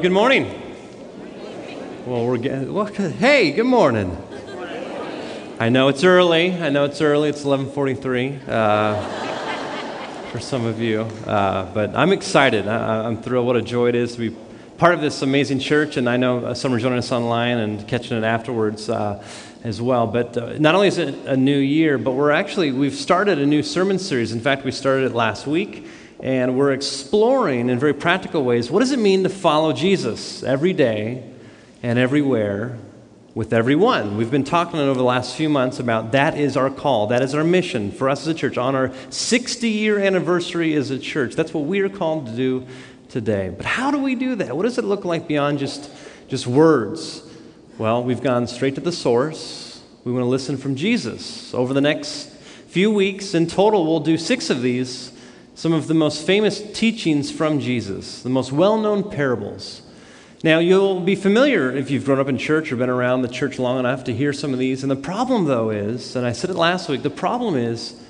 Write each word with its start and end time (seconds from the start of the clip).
Good 0.00 0.10
morning. 0.10 0.46
Well, 2.06 2.26
we're 2.26 2.38
getting, 2.38 2.72
well, 2.72 2.86
hey, 2.86 3.52
good 3.52 3.66
morning. 3.66 4.16
I 5.60 5.68
know 5.68 5.88
it's 5.88 6.02
early. 6.02 6.50
I 6.50 6.70
know 6.70 6.86
it's 6.86 7.02
early. 7.02 7.28
It's 7.28 7.44
11:43 7.44 8.48
uh, 8.48 9.02
for 10.30 10.40
some 10.40 10.64
of 10.64 10.80
you, 10.80 11.02
uh, 11.26 11.66
but 11.74 11.94
I'm 11.94 12.10
excited. 12.10 12.66
I, 12.66 13.06
am 13.06 13.20
thrilled. 13.20 13.46
What 13.46 13.56
a 13.56 13.62
joy 13.62 13.90
it 13.90 13.94
is 13.94 14.14
to 14.14 14.30
be 14.30 14.36
part 14.78 14.94
of 14.94 15.02
this 15.02 15.20
amazing 15.20 15.58
church, 15.58 15.98
and 15.98 16.08
I 16.08 16.16
know 16.16 16.38
uh, 16.38 16.54
some 16.54 16.72
are 16.72 16.78
joining 16.78 16.98
us 16.98 17.12
online 17.12 17.58
and 17.58 17.86
catching 17.86 18.16
it 18.16 18.24
afterwards 18.24 18.88
uh, 18.88 19.22
as 19.62 19.82
well. 19.82 20.06
But 20.06 20.38
uh, 20.38 20.54
not 20.58 20.74
only 20.74 20.88
is 20.88 20.96
it 20.96 21.14
a 21.26 21.36
new 21.36 21.58
year, 21.58 21.98
but 21.98 22.12
we're 22.12 22.30
actually 22.30 22.72
we've 22.72 22.94
started 22.94 23.38
a 23.38 23.46
new 23.46 23.62
sermon 23.62 23.98
series. 23.98 24.32
In 24.32 24.40
fact, 24.40 24.64
we 24.64 24.72
started 24.72 25.10
it 25.10 25.14
last 25.14 25.46
week 25.46 25.86
and 26.22 26.56
we're 26.56 26.72
exploring 26.72 27.68
in 27.68 27.78
very 27.78 27.92
practical 27.92 28.44
ways 28.44 28.70
what 28.70 28.80
does 28.80 28.92
it 28.92 28.98
mean 28.98 29.24
to 29.24 29.28
follow 29.28 29.72
Jesus 29.72 30.42
every 30.44 30.72
day 30.72 31.28
and 31.82 31.98
everywhere 31.98 32.78
with 33.34 33.52
everyone. 33.52 34.18
We've 34.18 34.30
been 34.30 34.44
talking 34.44 34.78
over 34.78 34.96
the 34.96 35.04
last 35.04 35.36
few 35.36 35.48
months 35.48 35.78
about 35.78 36.12
that 36.12 36.36
is 36.38 36.56
our 36.56 36.70
call, 36.70 37.08
that 37.08 37.22
is 37.22 37.34
our 37.34 37.42
mission 37.42 37.90
for 37.90 38.08
us 38.08 38.22
as 38.22 38.28
a 38.28 38.34
church. 38.34 38.56
On 38.58 38.74
our 38.74 38.92
60 39.10 39.68
year 39.68 39.98
anniversary 39.98 40.74
as 40.74 40.90
a 40.90 40.98
church, 40.98 41.34
that's 41.34 41.52
what 41.52 41.64
we 41.64 41.80
are 41.80 41.88
called 41.88 42.26
to 42.26 42.32
do 42.32 42.66
today. 43.08 43.48
But 43.48 43.66
how 43.66 43.90
do 43.90 43.98
we 43.98 44.14
do 44.14 44.36
that? 44.36 44.56
What 44.56 44.64
does 44.64 44.78
it 44.78 44.84
look 44.84 45.04
like 45.04 45.26
beyond 45.26 45.58
just, 45.58 45.90
just 46.28 46.46
words? 46.46 47.22
Well, 47.78 48.04
we've 48.04 48.22
gone 48.22 48.46
straight 48.46 48.74
to 48.76 48.80
the 48.80 48.92
source. 48.92 49.82
We 50.04 50.12
want 50.12 50.24
to 50.24 50.28
listen 50.28 50.56
from 50.58 50.76
Jesus. 50.76 51.54
Over 51.54 51.72
the 51.72 51.80
next 51.80 52.28
few 52.68 52.90
weeks, 52.90 53.34
in 53.34 53.46
total, 53.46 53.86
we'll 53.86 54.00
do 54.00 54.18
six 54.18 54.50
of 54.50 54.60
these 54.62 55.10
some 55.54 55.72
of 55.72 55.86
the 55.86 55.94
most 55.94 56.26
famous 56.26 56.60
teachings 56.72 57.30
from 57.30 57.60
Jesus, 57.60 58.22
the 58.22 58.30
most 58.30 58.52
well 58.52 58.78
known 58.78 59.10
parables. 59.10 59.82
Now, 60.44 60.58
you'll 60.58 61.00
be 61.00 61.14
familiar 61.14 61.70
if 61.70 61.90
you've 61.90 62.04
grown 62.04 62.18
up 62.18 62.28
in 62.28 62.36
church 62.36 62.72
or 62.72 62.76
been 62.76 62.90
around 62.90 63.22
the 63.22 63.28
church 63.28 63.60
long 63.60 63.78
enough 63.78 64.04
to 64.04 64.14
hear 64.14 64.32
some 64.32 64.52
of 64.52 64.58
these. 64.58 64.82
And 64.82 64.90
the 64.90 64.96
problem, 64.96 65.44
though, 65.44 65.70
is, 65.70 66.16
and 66.16 66.26
I 66.26 66.32
said 66.32 66.50
it 66.50 66.56
last 66.56 66.88
week, 66.88 67.02
the 67.02 67.10
problem 67.10 67.54
is 67.54 68.00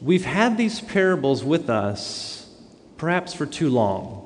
we've 0.00 0.24
had 0.24 0.56
these 0.56 0.80
parables 0.80 1.42
with 1.42 1.68
us 1.68 2.48
perhaps 2.96 3.34
for 3.34 3.44
too 3.44 3.70
long 3.70 4.24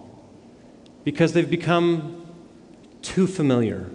because 1.04 1.32
they've 1.32 1.48
become 1.48 2.26
too 3.00 3.26
familiar. 3.26 3.88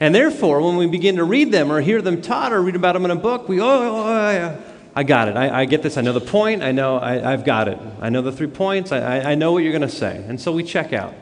And 0.00 0.12
therefore, 0.12 0.60
when 0.60 0.76
we 0.76 0.86
begin 0.86 1.16
to 1.16 1.24
read 1.24 1.52
them 1.52 1.70
or 1.70 1.80
hear 1.80 2.02
them 2.02 2.22
taught 2.22 2.52
or 2.52 2.60
read 2.60 2.76
about 2.76 2.94
them 2.94 3.04
in 3.04 3.12
a 3.12 3.16
book, 3.16 3.48
we, 3.48 3.60
oh, 3.60 3.66
oh, 3.66 4.02
oh 4.04 4.30
yeah 4.30 4.56
I 4.98 5.04
got 5.04 5.28
it. 5.28 5.36
I, 5.36 5.60
I, 5.60 5.64
get 5.64 5.84
this. 5.84 5.96
I 5.96 6.00
know 6.00 6.12
the 6.12 6.20
point. 6.20 6.60
I 6.60 6.72
know 6.72 6.98
I, 6.98 7.18
have 7.18 7.44
got 7.44 7.68
it. 7.68 7.78
I 8.00 8.08
know 8.08 8.20
the 8.20 8.32
three 8.32 8.48
points. 8.48 8.90
I, 8.90 9.20
I 9.20 9.34
know 9.36 9.52
what 9.52 9.62
you're 9.62 9.70
going 9.70 9.82
to 9.82 9.88
say. 9.88 10.24
And 10.26 10.40
so 10.40 10.50
we 10.50 10.64
check 10.64 10.92
out. 10.92 11.14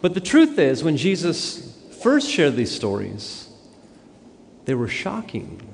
But 0.00 0.14
the 0.14 0.20
truth 0.20 0.56
is, 0.56 0.84
when 0.84 0.96
Jesus 0.96 1.76
first 2.00 2.30
shared 2.30 2.54
these 2.54 2.70
stories, 2.70 3.48
they 4.66 4.74
were 4.76 4.86
shocking. 4.86 5.68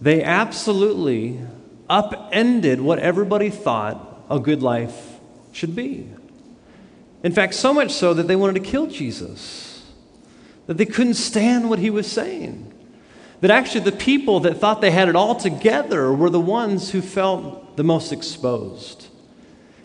They 0.00 0.22
absolutely 0.22 1.40
upended 1.90 2.80
what 2.80 3.00
everybody 3.00 3.50
thought 3.50 4.24
a 4.30 4.38
good 4.38 4.62
life 4.62 5.18
should 5.50 5.74
be. 5.74 6.08
In 7.24 7.32
fact, 7.32 7.54
so 7.54 7.74
much 7.74 7.90
so 7.90 8.14
that 8.14 8.28
they 8.28 8.36
wanted 8.36 8.62
to 8.62 8.70
kill 8.70 8.86
Jesus, 8.86 9.84
that 10.68 10.76
they 10.76 10.86
couldn't 10.86 11.14
stand 11.14 11.68
what 11.68 11.80
he 11.80 11.90
was 11.90 12.06
saying. 12.08 12.65
That 13.46 13.58
actually 13.58 13.82
the 13.82 13.92
people 13.92 14.40
that 14.40 14.58
thought 14.58 14.80
they 14.80 14.90
had 14.90 15.08
it 15.08 15.14
all 15.14 15.36
together 15.36 16.12
were 16.12 16.30
the 16.30 16.40
ones 16.40 16.90
who 16.90 17.00
felt 17.00 17.76
the 17.76 17.84
most 17.84 18.10
exposed. 18.10 19.06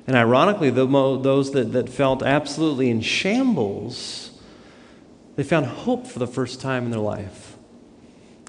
And 0.07 0.15
ironically, 0.15 0.71
the 0.71 0.87
mo- 0.87 1.17
those 1.17 1.51
that, 1.51 1.71
that 1.73 1.87
felt 1.87 2.23
absolutely 2.23 2.89
in 2.89 3.01
shambles, 3.01 4.31
they 5.35 5.43
found 5.43 5.67
hope 5.67 6.07
for 6.07 6.17
the 6.17 6.25
first 6.25 6.59
time 6.59 6.85
in 6.85 6.89
their 6.89 6.99
life. 6.99 7.55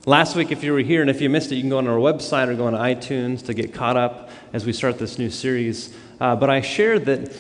Last 0.07 0.35
week, 0.35 0.51
if 0.51 0.65
you 0.65 0.73
were 0.73 0.79
here 0.79 1.03
and 1.03 1.11
if 1.11 1.21
you 1.21 1.29
missed 1.29 1.53
it, 1.53 1.57
you 1.57 1.61
can 1.61 1.69
go 1.69 1.77
on 1.77 1.89
our 1.89 1.99
website 1.99 2.49
or 2.49 2.55
go 2.55 2.65
on 2.65 2.73
iTunes 2.73 3.45
to 3.45 3.53
get 3.53 3.75
caught 3.75 3.99
up 3.99 4.31
as 4.55 4.65
we 4.65 4.73
start 4.73 4.99
this 4.99 5.19
new 5.19 5.29
series. 5.29 5.95
Uh, 6.21 6.37
but 6.37 6.49
I 6.49 6.63
shared 6.63 7.05
that 7.05 7.37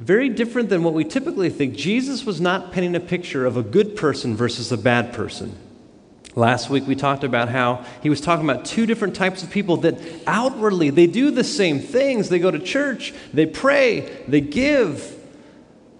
very 0.00 0.28
different 0.28 0.68
than 0.68 0.84
what 0.84 0.92
we 0.92 1.02
typically 1.02 1.48
think, 1.48 1.76
Jesus 1.76 2.26
was 2.26 2.42
not 2.42 2.72
painting 2.72 2.94
a 2.94 3.00
picture 3.00 3.46
of 3.46 3.56
a 3.56 3.62
good 3.62 3.96
person 3.96 4.36
versus 4.36 4.70
a 4.70 4.76
bad 4.76 5.14
person. 5.14 5.56
Last 6.36 6.68
week 6.68 6.86
we 6.86 6.94
talked 6.94 7.24
about 7.24 7.48
how 7.48 7.82
he 8.02 8.10
was 8.10 8.20
talking 8.20 8.44
about 8.44 8.66
two 8.66 8.84
different 8.84 9.16
types 9.16 9.42
of 9.42 9.50
people 9.50 9.78
that 9.78 9.98
outwardly 10.26 10.90
they 10.90 11.06
do 11.06 11.30
the 11.30 11.42
same 11.42 11.80
things. 11.80 12.28
They 12.28 12.38
go 12.38 12.50
to 12.50 12.58
church, 12.58 13.14
they 13.32 13.46
pray, 13.46 14.00
they 14.28 14.42
give, 14.42 15.16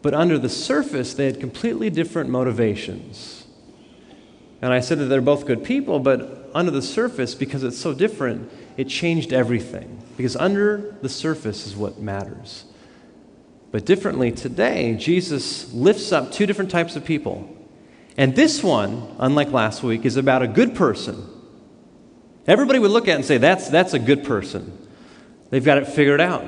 but 0.03 0.13
under 0.13 0.39
the 0.39 0.51
surface 0.51 1.15
they 1.15 1.25
had 1.25 1.41
completely 1.41 1.89
different 1.89 2.29
motivations. 2.29 3.47
And 4.61 4.75
I 4.75 4.81
said 4.81 4.99
that 4.99 5.07
they're 5.07 5.23
both 5.23 5.47
good 5.47 5.65
people, 5.65 6.01
but 6.01 6.51
under 6.55 6.71
the 6.71 6.83
surface, 6.83 7.35
because 7.35 7.65
it's 7.65 7.79
so 7.79 7.95
different, 7.95 8.51
it 8.77 8.89
changed 8.89 9.33
everything. 9.33 10.03
Because 10.19 10.37
under 10.37 10.97
the 11.01 11.09
surface 11.09 11.67
is 11.67 11.75
what 11.75 11.99
matters. 11.99 12.67
But 13.71 13.87
differently 13.87 14.33
today, 14.33 14.97
Jesus 14.97 15.73
lifts 15.73 16.13
up 16.13 16.31
two 16.31 16.45
different 16.45 16.71
types 16.71 16.95
of 16.95 17.07
people 17.07 17.56
and 18.17 18.35
this 18.35 18.63
one, 18.63 19.15
unlike 19.19 19.53
last 19.53 19.83
week, 19.83 20.05
is 20.05 20.17
about 20.17 20.43
a 20.43 20.49
good 20.49 20.75
person. 20.75 21.29
Everybody 22.47 22.79
would 22.79 22.91
look 22.91 23.09
at 23.09 23.13
it 23.13 23.17
and 23.17 23.25
say, 23.25 23.39
that's, 23.39 23.69
that's 23.69 23.93
a 23.93 23.99
good 23.99 24.25
person. 24.25 24.87
They've 25.51 25.65
got 25.65 25.79
it 25.79 25.87
figured 25.87 26.21
out. 26.21 26.45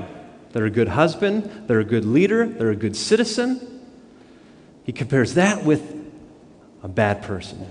They're 0.52 0.66
a 0.66 0.70
good 0.70 0.88
husband, 0.88 1.66
they're 1.66 1.80
a 1.80 1.84
good 1.84 2.04
leader, 2.04 2.46
they're 2.46 2.70
a 2.70 2.76
good 2.76 2.96
citizen. 2.96 3.82
He 4.84 4.92
compares 4.92 5.34
that 5.34 5.64
with 5.64 5.94
a 6.82 6.88
bad 6.88 7.22
person. 7.22 7.66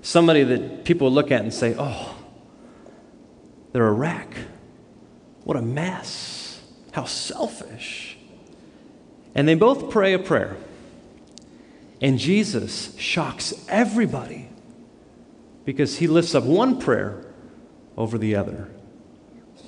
Somebody 0.00 0.42
that 0.44 0.84
people 0.84 1.10
look 1.10 1.30
at 1.30 1.42
and 1.42 1.52
say, 1.52 1.74
oh, 1.78 2.14
they're 3.72 3.86
a 3.86 3.92
wreck. 3.92 4.34
What 5.44 5.56
a 5.58 5.62
mess. 5.62 6.60
How 6.92 7.04
selfish. 7.04 8.16
And 9.34 9.46
they 9.46 9.54
both 9.54 9.90
pray 9.90 10.14
a 10.14 10.18
prayer. 10.18 10.56
And 12.00 12.18
Jesus 12.18 12.96
shocks 12.98 13.54
everybody 13.68 14.48
because 15.64 15.98
he 15.98 16.06
lifts 16.06 16.34
up 16.34 16.44
one 16.44 16.80
prayer 16.80 17.24
over 17.96 18.16
the 18.18 18.36
other. 18.36 18.68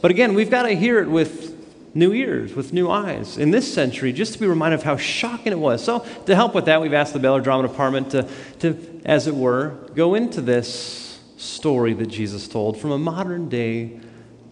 But 0.01 0.11
again, 0.11 0.35
we've 0.35 0.51
got 0.51 0.63
to 0.63 0.71
hear 0.75 1.01
it 1.01 1.09
with 1.09 1.57
new 1.95 2.13
ears, 2.13 2.55
with 2.55 2.73
new 2.73 2.91
eyes 2.91 3.37
in 3.37 3.51
this 3.51 3.73
century, 3.73 4.13
just 4.13 4.33
to 4.35 4.39
be 4.39 4.47
reminded 4.47 4.79
of 4.81 4.85
how 4.85 4.97
shocking 4.97 5.53
it 5.53 5.59
was. 5.59 5.83
So, 5.85 6.07
to 6.27 6.35
help 6.35 6.55
with 6.55 6.67
that, 6.67 6.81
we've 6.81 6.95
asked 6.95 7.13
the 7.13 7.19
Bel 7.19 7.35
Air 7.35 7.41
Drama 7.41 7.67
Department 7.67 8.11
to, 8.13 8.29
to, 8.61 9.01
as 9.05 9.27
it 9.27 9.35
were, 9.35 9.77
go 9.95 10.15
into 10.15 10.41
this 10.41 11.21
story 11.37 11.95
that 11.95 12.07
Jesus 12.07 12.47
told 12.47 12.79
from 12.79 12.93
a 12.93 12.99
modern 12.99 13.49
day 13.49 13.99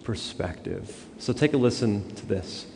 perspective. 0.03 1.07
So, 1.19 1.33
take 1.33 1.53
a 1.53 1.57
listen 1.57 2.13
to 2.17 2.27
this. 2.27 2.67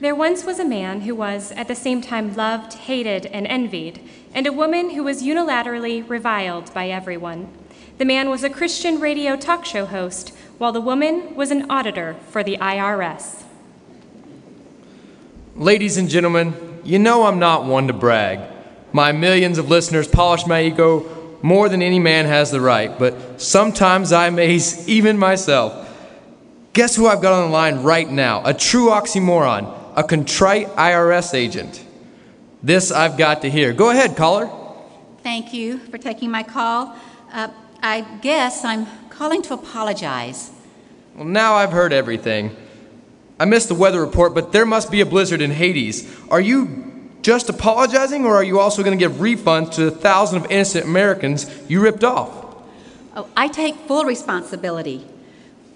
There 0.00 0.14
once 0.14 0.46
was 0.46 0.58
a 0.58 0.64
man 0.64 1.02
who 1.02 1.14
was, 1.14 1.52
at 1.52 1.68
the 1.68 1.74
same 1.74 2.00
time, 2.00 2.34
loved, 2.34 2.72
hated, 2.72 3.26
and 3.26 3.46
envied, 3.46 4.00
and 4.32 4.46
a 4.46 4.52
woman 4.52 4.90
who 4.90 5.04
was 5.04 5.22
unilaterally 5.22 6.08
reviled 6.08 6.72
by 6.72 6.88
everyone. 6.88 7.48
The 7.98 8.06
man 8.06 8.30
was 8.30 8.42
a 8.42 8.48
Christian 8.48 8.98
radio 8.98 9.36
talk 9.36 9.66
show 9.66 9.84
host, 9.84 10.30
while 10.56 10.72
the 10.72 10.80
woman 10.80 11.34
was 11.34 11.50
an 11.50 11.70
auditor 11.70 12.16
for 12.30 12.42
the 12.42 12.56
IRS. 12.56 13.42
Ladies 15.54 15.98
and 15.98 16.08
gentlemen, 16.08 16.80
you 16.82 16.98
know 16.98 17.26
I'm 17.26 17.38
not 17.38 17.66
one 17.66 17.86
to 17.88 17.92
brag. 17.92 18.40
My 18.94 19.12
millions 19.12 19.58
of 19.58 19.68
listeners 19.68 20.08
polish 20.08 20.46
my 20.46 20.62
ego 20.62 21.36
more 21.42 21.68
than 21.68 21.82
any 21.82 21.98
man 21.98 22.24
has 22.24 22.50
the 22.50 22.62
right, 22.62 22.98
but 22.98 23.38
sometimes 23.38 24.12
I 24.12 24.28
amaze 24.28 24.88
even 24.88 25.18
myself. 25.18 25.88
Guess 26.72 26.96
who 26.96 27.06
I've 27.06 27.20
got 27.20 27.34
on 27.34 27.50
the 27.50 27.52
line 27.52 27.82
right 27.82 28.10
now? 28.10 28.40
A 28.46 28.54
true 28.54 28.88
oxymoron 28.88 29.76
a 30.00 30.02
contrite 30.02 30.66
IRS 30.76 31.34
agent. 31.34 31.84
This 32.62 32.90
I've 32.90 33.18
got 33.18 33.42
to 33.42 33.50
hear. 33.50 33.74
Go 33.74 33.90
ahead, 33.90 34.16
caller. 34.16 34.50
Thank 35.22 35.52
you 35.52 35.78
for 35.78 35.98
taking 35.98 36.30
my 36.30 36.42
call. 36.42 36.96
Uh, 37.30 37.48
I 37.82 38.00
guess 38.22 38.64
I'm 38.64 38.86
calling 39.10 39.42
to 39.42 39.54
apologize. 39.54 40.50
Well, 41.14 41.26
now 41.26 41.52
I've 41.54 41.72
heard 41.72 41.92
everything. 41.92 42.56
I 43.38 43.44
missed 43.44 43.68
the 43.68 43.74
weather 43.74 44.00
report, 44.00 44.34
but 44.34 44.52
there 44.52 44.64
must 44.64 44.90
be 44.90 45.02
a 45.02 45.06
blizzard 45.06 45.42
in 45.42 45.50
Hades. 45.50 46.10
Are 46.30 46.40
you 46.40 47.10
just 47.20 47.50
apologizing, 47.50 48.24
or 48.24 48.34
are 48.34 48.44
you 48.44 48.58
also 48.58 48.82
going 48.82 48.98
to 48.98 49.02
give 49.02 49.18
refunds 49.18 49.72
to 49.74 49.84
the 49.84 49.90
thousands 49.90 50.44
of 50.44 50.50
innocent 50.50 50.86
Americans 50.86 51.46
you 51.68 51.82
ripped 51.82 52.04
off? 52.04 52.56
Oh, 53.14 53.28
I 53.36 53.48
take 53.48 53.74
full 53.74 54.04
responsibility. 54.04 55.06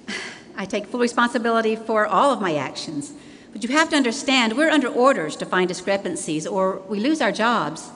I 0.56 0.64
take 0.64 0.86
full 0.86 1.00
responsibility 1.00 1.76
for 1.76 2.06
all 2.06 2.32
of 2.32 2.40
my 2.40 2.54
actions. 2.56 3.12
But 3.54 3.62
you 3.62 3.68
have 3.70 3.88
to 3.90 3.96
understand, 3.96 4.56
we're 4.56 4.68
under 4.68 4.88
orders 4.88 5.36
to 5.36 5.46
find 5.46 5.68
discrepancies 5.68 6.44
or 6.44 6.82
we 6.88 6.98
lose 6.98 7.20
our 7.20 7.30
jobs. 7.30 7.88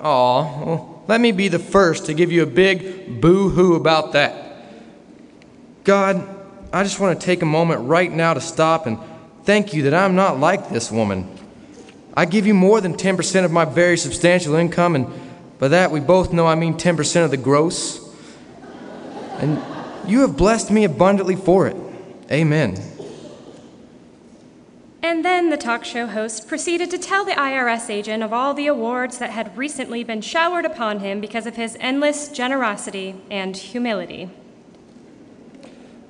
Aw, 0.00 0.64
well, 0.64 1.04
let 1.06 1.20
me 1.20 1.30
be 1.30 1.46
the 1.46 1.60
first 1.60 2.06
to 2.06 2.12
give 2.12 2.32
you 2.32 2.42
a 2.42 2.46
big 2.46 3.20
boo 3.20 3.50
hoo 3.50 3.76
about 3.76 4.12
that. 4.12 4.66
God, 5.84 6.26
I 6.72 6.82
just 6.82 6.98
want 6.98 7.20
to 7.20 7.24
take 7.24 7.42
a 7.42 7.46
moment 7.46 7.82
right 7.82 8.10
now 8.10 8.34
to 8.34 8.40
stop 8.40 8.86
and 8.86 8.98
thank 9.44 9.74
you 9.74 9.84
that 9.84 9.94
I'm 9.94 10.16
not 10.16 10.40
like 10.40 10.70
this 10.70 10.90
woman. 10.90 11.30
I 12.16 12.24
give 12.24 12.44
you 12.44 12.54
more 12.54 12.80
than 12.80 12.94
10% 12.94 13.44
of 13.44 13.52
my 13.52 13.64
very 13.64 13.96
substantial 13.96 14.56
income, 14.56 14.96
and 14.96 15.06
by 15.60 15.68
that 15.68 15.92
we 15.92 16.00
both 16.00 16.32
know 16.32 16.48
I 16.48 16.56
mean 16.56 16.74
10% 16.74 17.24
of 17.24 17.30
the 17.30 17.36
gross. 17.36 18.00
And 19.38 19.62
you 20.10 20.22
have 20.22 20.36
blessed 20.36 20.72
me 20.72 20.82
abundantly 20.82 21.36
for 21.36 21.68
it. 21.68 21.76
Amen. 22.28 22.76
And 25.04 25.22
then 25.22 25.50
the 25.50 25.58
talk 25.58 25.84
show 25.84 26.06
host 26.06 26.48
proceeded 26.48 26.90
to 26.90 26.96
tell 26.96 27.26
the 27.26 27.32
IRS 27.32 27.90
agent 27.90 28.22
of 28.22 28.32
all 28.32 28.54
the 28.54 28.66
awards 28.68 29.18
that 29.18 29.28
had 29.28 29.54
recently 29.54 30.02
been 30.02 30.22
showered 30.22 30.64
upon 30.64 31.00
him 31.00 31.20
because 31.20 31.44
of 31.44 31.56
his 31.56 31.76
endless 31.78 32.28
generosity 32.28 33.14
and 33.30 33.54
humility. 33.54 34.30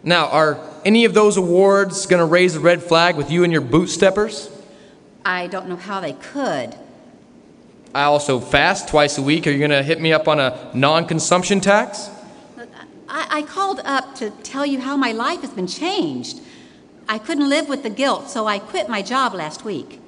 Now, 0.05 0.29
are 0.29 0.61
any 0.85 1.05
of 1.05 1.13
those 1.13 1.37
awards 1.37 2.07
going 2.07 2.21
to 2.21 2.25
raise 2.25 2.55
a 2.55 2.61
red 2.61 2.85
flag 2.85 3.17
with 3.17 3.33
you 3.33 3.43
and 3.43 3.53
your 3.53 3.63
bootsteppers? 3.63 4.49
I 5.25 5.49
don't 5.49 5.69
know 5.69 5.75
how 5.75 5.99
they 5.99 6.13
could. 6.13 6.77
I 7.97 8.05
also 8.05 8.39
fast 8.39 8.87
twice 8.87 9.19
a 9.19 9.23
week. 9.23 9.49
Are 9.49 9.51
you 9.51 9.59
going 9.59 9.73
to 9.73 9.83
hit 9.83 10.01
me 10.01 10.13
up 10.13 10.29
on 10.29 10.39
a 10.39 10.71
non 10.73 11.07
consumption 11.07 11.61
tax? 11.61 12.11
I, 13.09 13.27
I 13.39 13.43
called 13.43 13.81
up 13.85 14.15
to 14.17 14.31
tell 14.45 14.65
you 14.65 14.79
how 14.79 14.97
my 14.97 15.11
life 15.11 15.41
has 15.41 15.51
been 15.51 15.67
changed. 15.67 16.43
I 17.09 17.19
couldn't 17.19 17.49
live 17.49 17.69
with 17.69 17.83
the 17.83 17.91
guilt, 17.91 18.31
so 18.31 18.47
I 18.47 18.59
quit 18.59 18.89
my 18.89 19.03
job 19.03 19.35
last 19.35 19.65
week. 19.65 20.01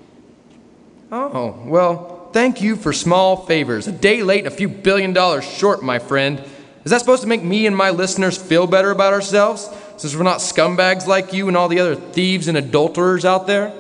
Oh, 1.13 1.63
well, 1.65 2.31
thank 2.33 2.61
you 2.61 2.77
for 2.77 2.93
small 2.93 3.37
favors. 3.37 3.87
A 3.87 3.93
day 3.93 4.23
late 4.23 4.45
and 4.45 4.49
a 4.49 4.57
few 4.57 4.69
billion 4.69 5.13
dollars 5.13 5.45
short, 5.45 5.83
my 5.83 5.99
friend. 5.99 6.43
Is 6.85 6.91
that 6.91 7.01
supposed 7.01 7.23
to 7.23 7.29
make 7.29 7.43
me 7.43 7.67
and 7.67 7.77
my 7.77 7.91
listeners 7.91 8.37
feel 8.37 8.67
better 8.67 8.91
about 8.91 9.13
ourselves, 9.13 9.69
since 9.97 10.15
we're 10.15 10.23
not 10.23 10.39
scumbags 10.39 11.07
like 11.07 11.33
you 11.33 11.49
and 11.49 11.57
all 11.57 11.69
the 11.69 11.81
other 11.81 11.95
thieves 11.95 12.49
and 12.49 12.57
adulterers 12.57 13.25
out 13.25 13.47
there? 13.47 13.73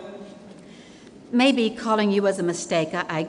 Maybe 1.33 1.71
calling 1.71 2.11
you 2.11 2.23
was 2.23 2.39
a 2.39 2.43
mistake. 2.43 2.95
I, 2.95 3.05
I, 3.09 3.29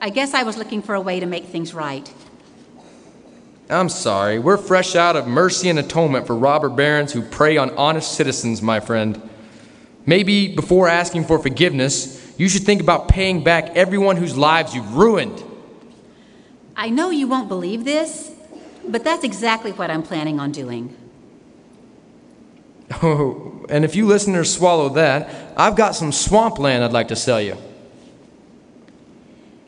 I 0.00 0.10
guess 0.10 0.34
I 0.34 0.42
was 0.42 0.56
looking 0.56 0.82
for 0.82 0.94
a 0.94 1.00
way 1.00 1.20
to 1.20 1.26
make 1.26 1.46
things 1.46 1.74
right. 1.74 2.12
I'm 3.68 3.88
sorry. 3.88 4.38
We're 4.38 4.58
fresh 4.58 4.94
out 4.94 5.16
of 5.16 5.26
mercy 5.26 5.68
and 5.68 5.78
atonement 5.78 6.26
for 6.26 6.36
robber 6.36 6.68
barons 6.68 7.12
who 7.12 7.22
prey 7.22 7.56
on 7.56 7.70
honest 7.70 8.12
citizens, 8.12 8.62
my 8.62 8.78
friend. 8.78 9.20
Maybe 10.04 10.54
before 10.54 10.86
asking 10.88 11.24
for 11.24 11.38
forgiveness, 11.40 12.34
you 12.38 12.48
should 12.48 12.62
think 12.62 12.80
about 12.80 13.08
paying 13.08 13.42
back 13.42 13.70
everyone 13.76 14.16
whose 14.16 14.36
lives 14.36 14.74
you've 14.74 14.94
ruined. 14.94 15.42
I 16.76 16.90
know 16.90 17.10
you 17.10 17.26
won't 17.26 17.48
believe 17.48 17.84
this, 17.84 18.32
but 18.86 19.02
that's 19.02 19.24
exactly 19.24 19.72
what 19.72 19.90
I'm 19.90 20.02
planning 20.02 20.38
on 20.40 20.52
doing. 20.52 20.96
Oh, 23.02 23.66
and 23.68 23.84
if 23.84 23.96
you 23.96 24.06
listeners 24.06 24.54
swallow 24.54 24.90
that, 24.90 25.28
I've 25.56 25.74
got 25.74 25.96
some 25.96 26.12
swampland 26.12 26.84
I'd 26.84 26.92
like 26.92 27.08
to 27.08 27.16
sell 27.16 27.40
you. 27.40 27.56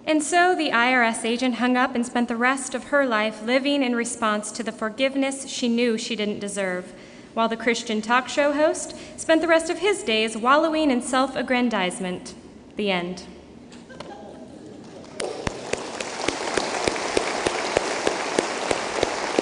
And 0.09 0.23
so 0.23 0.55
the 0.55 0.71
IRS 0.71 1.23
agent 1.27 1.57
hung 1.57 1.77
up 1.77 1.95
and 1.95 2.07
spent 2.07 2.29
the 2.29 2.37
rest 2.37 2.75
of 2.75 2.85
her 2.85 3.05
life 3.05 3.43
living 3.43 3.83
in 3.83 3.95
response 3.95 4.51
to 4.53 4.63
the 4.63 4.73
forgiveness 4.73 5.47
she 5.47 5.69
knew 5.69 5.99
she 5.99 6.17
didn't 6.17 6.39
deserve, 6.39 6.95
while 7.35 7.47
the 7.47 7.59
Christian 7.59 8.01
talk 8.01 8.27
show 8.27 8.55
host 8.55 8.97
spent 9.19 9.43
the 9.43 9.47
rest 9.47 9.69
of 9.69 9.81
his 9.81 10.03
days 10.03 10.35
wallowing 10.35 10.91
in 10.91 11.03
self 11.03 11.37
aggrandizement. 11.37 12.35
The 12.77 12.91
end. 12.91 13.25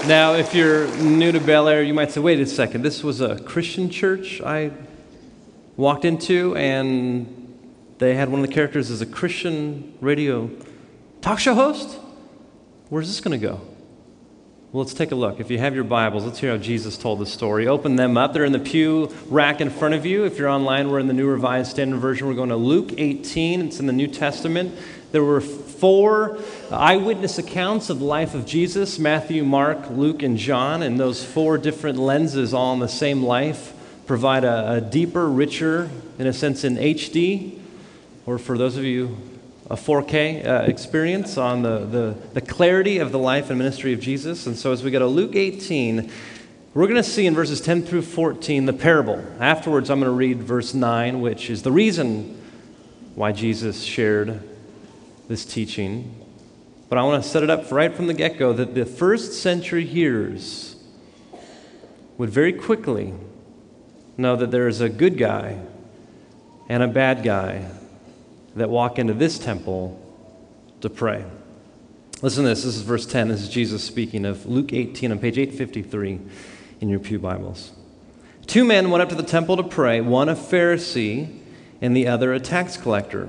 Now, 0.09 0.35
if 0.35 0.53
you're 0.53 0.89
new 0.97 1.31
to 1.31 1.39
Bel 1.39 1.69
Air, 1.69 1.85
you 1.85 1.95
might 1.95 2.11
say, 2.11 2.21
wait 2.21 2.41
a 2.41 2.47
second, 2.47 2.83
this 2.83 3.05
was 3.05 3.21
a 3.21 3.39
Christian 3.39 3.89
church 3.89 4.41
I 4.41 4.73
walked 5.77 6.05
into, 6.05 6.57
and 6.57 7.36
they 7.99 8.15
had 8.15 8.29
one 8.29 8.41
of 8.41 8.47
the 8.47 8.53
characters 8.53 8.91
as 8.91 9.01
a 9.01 9.07
Christian 9.07 9.95
radio 10.01 10.51
talk 11.23 11.39
show 11.39 11.55
host. 11.55 11.99
Where's 12.91 13.09
this 13.09 13.21
going 13.21 13.39
to 13.39 13.47
go? 13.47 13.61
Well, 14.73 14.85
let's 14.85 14.95
take 14.95 15.13
a 15.13 15.15
look. 15.15 15.41
If 15.41 15.51
you 15.51 15.59
have 15.59 15.75
your 15.75 15.85
Bibles, 15.85 16.25
let's 16.25 16.39
hear 16.39 16.51
how 16.51 16.59
Jesus 16.59 16.99
told 16.99 17.21
the 17.21 17.27
story. 17.27 17.67
Open 17.67 17.97
them 17.97 18.19
up. 18.19 18.35
They're 18.35 18.45
in 18.45 18.53
the 18.53 18.59
pew 18.59 19.15
rack 19.29 19.63
in 19.63 19.71
front 19.71 19.95
of 19.95 20.05
you. 20.05 20.25
If 20.25 20.39
you're 20.39 20.49
online, 20.49 20.91
we're 20.91 20.99
in 20.99 21.07
the 21.07 21.15
New 21.15 21.27
Revised 21.27 21.71
Standard 21.71 21.99
Version. 21.99 22.27
We're 22.27 22.35
going 22.35 22.51
to 22.51 22.57
Luke 22.57 22.93
18. 22.99 23.63
It's 23.63 23.81
in 23.81 23.87
the 23.87 23.93
New 23.93 24.09
Testament. 24.09 24.75
There 25.13 25.25
were 25.25 25.41
four 25.41 26.39
eyewitness 26.71 27.39
accounts 27.39 27.89
of 27.89 28.01
the 28.01 28.05
life 28.05 28.35
of 28.35 28.45
Jesus 28.45 28.99
Matthew, 28.99 29.43
Mark, 29.45 29.89
Luke, 29.89 30.23
and 30.23 30.37
John. 30.37 30.83
And 30.83 31.01
those 31.01 31.25
four 31.25 31.57
different 31.57 31.99
lenses, 31.99 32.53
all 32.53 32.75
in 32.75 32.81
the 32.81 32.89
same 32.89 33.23
life, 33.23 33.73
provide 34.07 34.45
a, 34.45 34.73
a 34.75 34.81
deeper, 34.83 35.27
richer, 35.31 35.89
in 36.19 36.27
a 36.27 36.33
sense, 36.35 36.65
in 36.65 36.77
HD 36.77 37.56
or 38.27 38.39
for 38.39 38.59
those 38.59 38.77
of 38.77 38.85
you, 38.85 39.17
a 39.71 39.77
4K 39.77 40.45
uh, 40.45 40.63
experience 40.67 41.39
on 41.39 41.63
the, 41.63 41.79
the, 41.79 42.17
the 42.35 42.41
clarity 42.41 42.99
of 42.99 43.13
the 43.13 43.19
life 43.19 43.51
and 43.51 43.59
ministry 43.59 43.93
of 43.93 44.01
Jesus. 44.01 44.47
And 44.47 44.57
so 44.57 44.73
as 44.73 44.83
we 44.83 44.91
go 44.91 44.99
to 44.99 45.07
Luke 45.07 45.37
18, 45.37 46.11
we're 46.75 46.87
going 46.87 46.97
to 46.97 47.09
see 47.09 47.25
in 47.27 47.35
verses 47.35 47.61
10 47.61 47.83
through 47.83 48.03
14 48.03 48.67
the 48.67 48.73
parable. 48.73 49.25
Afterwards, 49.39 49.91
I'm 49.91 50.01
going 50.01 50.11
to 50.11 50.17
read 50.17 50.43
verse 50.43 50.75
9, 50.75 51.21
which 51.21 51.51
is 51.51 51.63
the 51.63 51.73
reason 51.73 52.41
why 53.15 53.31
Jesus 53.33 53.83
shared 53.83 54.43
this 55.29 55.45
teaching. 55.45 56.15
But 56.89 56.99
I 56.99 57.03
want 57.05 57.23
to 57.23 57.29
set 57.29 57.43
it 57.43 57.51
up 57.51 57.71
right 57.71 57.95
from 57.95 58.09
the 58.09 58.15
get 58.15 58.39
go 58.39 58.53
that 58.53 58.75
the 58.75 58.85
first 58.85 59.41
century 59.41 59.87
hearers 59.87 60.77
would 62.19 62.31
very 62.31 62.53
quickly 62.53 63.15
know 64.17 64.35
that 64.37 64.51
there 64.51 64.69
is 64.69 64.81
a 64.81 64.89
good 64.89 65.17
guy 65.17 65.61
and 66.69 66.83
a 66.83 66.89
bad 66.89 67.23
guy 67.23 67.71
that 68.57 68.71
walk 68.71 68.99
into 68.99 69.15
this 69.15 69.39
temple 69.39 70.01
to 70.81 70.91
pray. 70.91 71.25
Listen 72.23 72.45
to 72.45 72.49
this. 72.49 72.65
This 72.65 72.77
is 72.77 72.83
verse 72.83 73.05
10. 73.05 73.29
This 73.29 73.43
is 73.43 73.49
Jesus 73.51 73.85
speaking 73.85 74.25
of 74.25 74.47
Luke 74.47 74.73
18 74.73 75.13
on 75.13 75.19
page 75.19 75.37
853 75.37 76.19
in 76.81 76.89
your 76.89 76.99
Pew 76.99 77.19
Bibles. 77.19 77.73
Two 78.47 78.65
men 78.65 78.91
went 78.91 79.03
up 79.03 79.11
to 79.11 79.15
the 79.15 79.23
temple 79.23 79.59
to 79.59 79.63
pray, 79.63 80.01
one 80.01 80.31
a 80.31 80.35
Pharisee 80.35 81.39
and 81.83 81.95
the 81.95 82.09
other 82.09 82.33
a 82.33 82.41
tax 82.41 82.79
collector. 82.79 83.29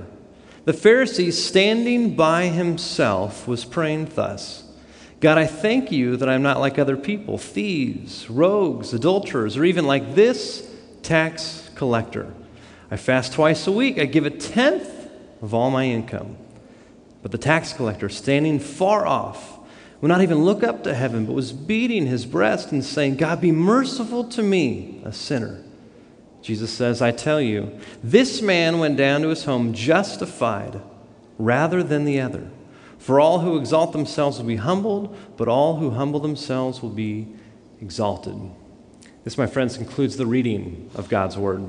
The 0.64 0.72
Pharisee, 0.72 1.32
standing 1.32 2.16
by 2.16 2.46
himself, 2.46 3.46
was 3.46 3.64
praying 3.64 4.12
thus 4.14 4.64
God, 5.20 5.36
I 5.36 5.46
thank 5.46 5.90
you 5.90 6.16
that 6.16 6.28
I'm 6.28 6.42
not 6.42 6.60
like 6.60 6.78
other 6.78 6.96
people, 6.96 7.36
thieves, 7.38 8.30
rogues, 8.30 8.94
adulterers, 8.94 9.56
or 9.56 9.64
even 9.64 9.84
like 9.84 10.14
this 10.14 10.66
tax 11.02 11.68
collector. 11.74 12.32
I 12.90 12.96
fast 12.96 13.32
twice 13.32 13.66
a 13.66 13.72
week, 13.72 13.98
I 13.98 14.04
give 14.04 14.24
a 14.24 14.30
tenth 14.30 14.97
of 15.40 15.54
all 15.54 15.70
my 15.70 15.84
income. 15.84 16.36
But 17.22 17.32
the 17.32 17.38
tax 17.38 17.72
collector, 17.72 18.08
standing 18.08 18.58
far 18.58 19.06
off, 19.06 19.58
would 20.00 20.08
not 20.08 20.22
even 20.22 20.44
look 20.44 20.62
up 20.62 20.84
to 20.84 20.94
heaven, 20.94 21.26
but 21.26 21.32
was 21.32 21.52
beating 21.52 22.06
his 22.06 22.24
breast 22.24 22.70
and 22.70 22.84
saying, 22.84 23.16
God, 23.16 23.40
be 23.40 23.50
merciful 23.50 24.24
to 24.24 24.42
me, 24.42 25.02
a 25.04 25.12
sinner. 25.12 25.64
Jesus 26.40 26.70
says, 26.70 27.02
I 27.02 27.10
tell 27.10 27.40
you, 27.40 27.78
this 28.02 28.40
man 28.40 28.78
went 28.78 28.96
down 28.96 29.22
to 29.22 29.28
his 29.28 29.44
home 29.44 29.72
justified 29.74 30.80
rather 31.36 31.82
than 31.82 32.04
the 32.04 32.20
other. 32.20 32.48
For 32.98 33.18
all 33.18 33.40
who 33.40 33.58
exalt 33.58 33.92
themselves 33.92 34.38
will 34.38 34.46
be 34.46 34.56
humbled, 34.56 35.16
but 35.36 35.48
all 35.48 35.76
who 35.76 35.90
humble 35.90 36.20
themselves 36.20 36.82
will 36.82 36.90
be 36.90 37.28
exalted. 37.80 38.38
This, 39.24 39.38
my 39.38 39.46
friends, 39.46 39.76
concludes 39.76 40.16
the 40.16 40.26
reading 40.26 40.90
of 40.94 41.08
God's 41.08 41.36
Word. 41.36 41.64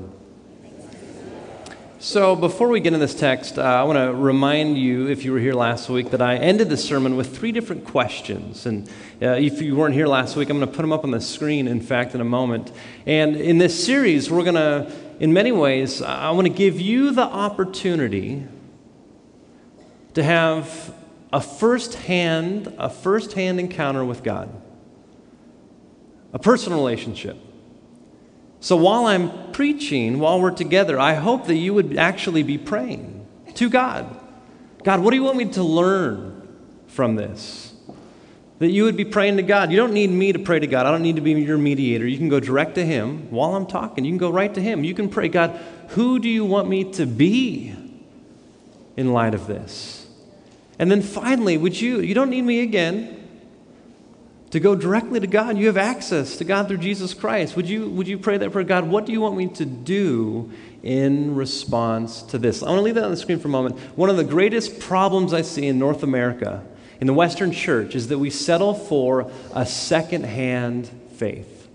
So, 2.02 2.34
before 2.34 2.68
we 2.68 2.80
get 2.80 2.94
into 2.94 3.06
this 3.06 3.14
text, 3.14 3.58
uh, 3.58 3.62
I 3.62 3.82
want 3.82 3.98
to 3.98 4.14
remind 4.14 4.78
you, 4.78 5.08
if 5.08 5.22
you 5.22 5.32
were 5.32 5.38
here 5.38 5.52
last 5.52 5.90
week, 5.90 6.12
that 6.12 6.22
I 6.22 6.36
ended 6.36 6.70
the 6.70 6.76
sermon 6.78 7.14
with 7.14 7.36
three 7.36 7.52
different 7.52 7.84
questions. 7.84 8.64
And 8.64 8.88
uh, 9.20 9.32
if 9.32 9.60
you 9.60 9.76
weren't 9.76 9.92
here 9.92 10.06
last 10.06 10.34
week, 10.34 10.48
I'm 10.48 10.56
going 10.56 10.66
to 10.66 10.74
put 10.74 10.80
them 10.80 10.94
up 10.94 11.04
on 11.04 11.10
the 11.10 11.20
screen, 11.20 11.68
in 11.68 11.82
fact, 11.82 12.14
in 12.14 12.22
a 12.22 12.24
moment. 12.24 12.72
And 13.04 13.36
in 13.36 13.58
this 13.58 13.84
series, 13.84 14.30
we're 14.30 14.44
going 14.44 14.54
to, 14.54 14.90
in 15.20 15.34
many 15.34 15.52
ways, 15.52 16.00
I 16.00 16.30
want 16.30 16.46
to 16.46 16.52
give 16.54 16.80
you 16.80 17.10
the 17.10 17.20
opportunity 17.20 18.46
to 20.14 20.22
have 20.22 20.94
a 21.34 21.42
first-hand, 21.42 22.76
a 22.78 22.88
first-hand 22.88 23.60
encounter 23.60 24.06
with 24.06 24.22
God, 24.22 24.48
a 26.32 26.38
personal 26.38 26.78
relationship. 26.78 27.36
So 28.60 28.76
while 28.76 29.06
I'm 29.06 29.52
preaching, 29.52 30.18
while 30.18 30.40
we're 30.40 30.50
together, 30.50 31.00
I 31.00 31.14
hope 31.14 31.46
that 31.46 31.56
you 31.56 31.74
would 31.74 31.96
actually 31.96 32.42
be 32.42 32.58
praying 32.58 33.26
to 33.54 33.70
God. 33.70 34.16
God, 34.84 35.00
what 35.00 35.10
do 35.10 35.16
you 35.16 35.22
want 35.22 35.38
me 35.38 35.46
to 35.46 35.62
learn 35.62 36.46
from 36.86 37.16
this? 37.16 37.74
That 38.58 38.70
you 38.70 38.84
would 38.84 38.96
be 38.96 39.06
praying 39.06 39.38
to 39.38 39.42
God. 39.42 39.70
You 39.70 39.78
don't 39.78 39.94
need 39.94 40.10
me 40.10 40.32
to 40.32 40.38
pray 40.38 40.58
to 40.58 40.66
God. 40.66 40.84
I 40.84 40.90
don't 40.90 41.02
need 41.02 41.16
to 41.16 41.22
be 41.22 41.32
your 41.32 41.56
mediator. 41.56 42.06
You 42.06 42.18
can 42.18 42.28
go 42.28 42.40
direct 42.40 42.74
to 42.74 42.84
Him 42.84 43.30
while 43.30 43.54
I'm 43.54 43.66
talking. 43.66 44.04
You 44.04 44.10
can 44.10 44.18
go 44.18 44.30
right 44.30 44.52
to 44.52 44.60
Him. 44.60 44.84
You 44.84 44.94
can 44.94 45.08
pray, 45.08 45.28
God, 45.28 45.58
who 45.88 46.18
do 46.18 46.28
you 46.28 46.44
want 46.44 46.68
me 46.68 46.92
to 46.92 47.06
be 47.06 47.74
in 48.96 49.14
light 49.14 49.34
of 49.34 49.46
this? 49.46 50.06
And 50.78 50.90
then 50.90 51.00
finally, 51.00 51.56
would 51.56 51.80
you, 51.80 52.00
you 52.00 52.14
don't 52.14 52.30
need 52.30 52.42
me 52.42 52.60
again. 52.60 53.19
To 54.50 54.60
go 54.60 54.74
directly 54.74 55.20
to 55.20 55.26
God. 55.26 55.56
You 55.56 55.66
have 55.66 55.76
access 55.76 56.36
to 56.38 56.44
God 56.44 56.68
through 56.68 56.78
Jesus 56.78 57.14
Christ. 57.14 57.56
Would 57.56 57.68
you, 57.68 57.88
would 57.90 58.08
you 58.08 58.18
pray 58.18 58.36
that 58.38 58.50
prayer? 58.50 58.64
God, 58.64 58.88
what 58.88 59.06
do 59.06 59.12
you 59.12 59.20
want 59.20 59.36
me 59.36 59.46
to 59.48 59.64
do 59.64 60.50
in 60.82 61.34
response 61.36 62.22
to 62.22 62.38
this? 62.38 62.62
I 62.62 62.66
want 62.66 62.78
to 62.78 62.82
leave 62.82 62.96
that 62.96 63.04
on 63.04 63.10
the 63.10 63.16
screen 63.16 63.38
for 63.38 63.48
a 63.48 63.50
moment. 63.50 63.78
One 63.96 64.10
of 64.10 64.16
the 64.16 64.24
greatest 64.24 64.80
problems 64.80 65.32
I 65.32 65.42
see 65.42 65.66
in 65.66 65.78
North 65.78 66.02
America, 66.02 66.64
in 67.00 67.06
the 67.06 67.14
Western 67.14 67.52
church, 67.52 67.94
is 67.94 68.08
that 68.08 68.18
we 68.18 68.30
settle 68.30 68.74
for 68.74 69.30
a 69.54 69.64
second-hand 69.64 70.90
faith. 71.14 71.68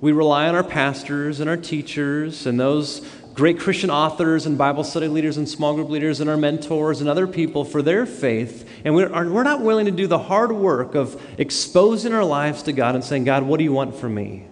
We 0.00 0.12
rely 0.12 0.48
on 0.48 0.54
our 0.54 0.64
pastors 0.64 1.40
and 1.40 1.50
our 1.50 1.56
teachers 1.56 2.46
and 2.46 2.58
those 2.58 3.00
great 3.38 3.60
Christian 3.60 3.88
authors 3.88 4.46
and 4.46 4.58
Bible 4.58 4.82
study 4.82 5.06
leaders 5.06 5.36
and 5.36 5.48
small 5.48 5.72
group 5.72 5.88
leaders 5.90 6.18
and 6.18 6.28
our 6.28 6.36
mentors 6.36 7.00
and 7.00 7.08
other 7.08 7.28
people 7.28 7.64
for 7.64 7.82
their 7.82 8.04
faith. 8.04 8.68
And 8.84 8.96
we're, 8.96 9.08
we're 9.30 9.44
not 9.44 9.60
willing 9.60 9.86
to 9.86 9.92
do 9.92 10.08
the 10.08 10.18
hard 10.18 10.50
work 10.50 10.96
of 10.96 11.22
exposing 11.38 12.12
our 12.12 12.24
lives 12.24 12.64
to 12.64 12.72
God 12.72 12.96
and 12.96 13.04
saying, 13.04 13.22
God, 13.22 13.44
what 13.44 13.58
do 13.58 13.62
you 13.62 13.72
want 13.72 13.94
from 13.94 14.16
me? 14.16 14.48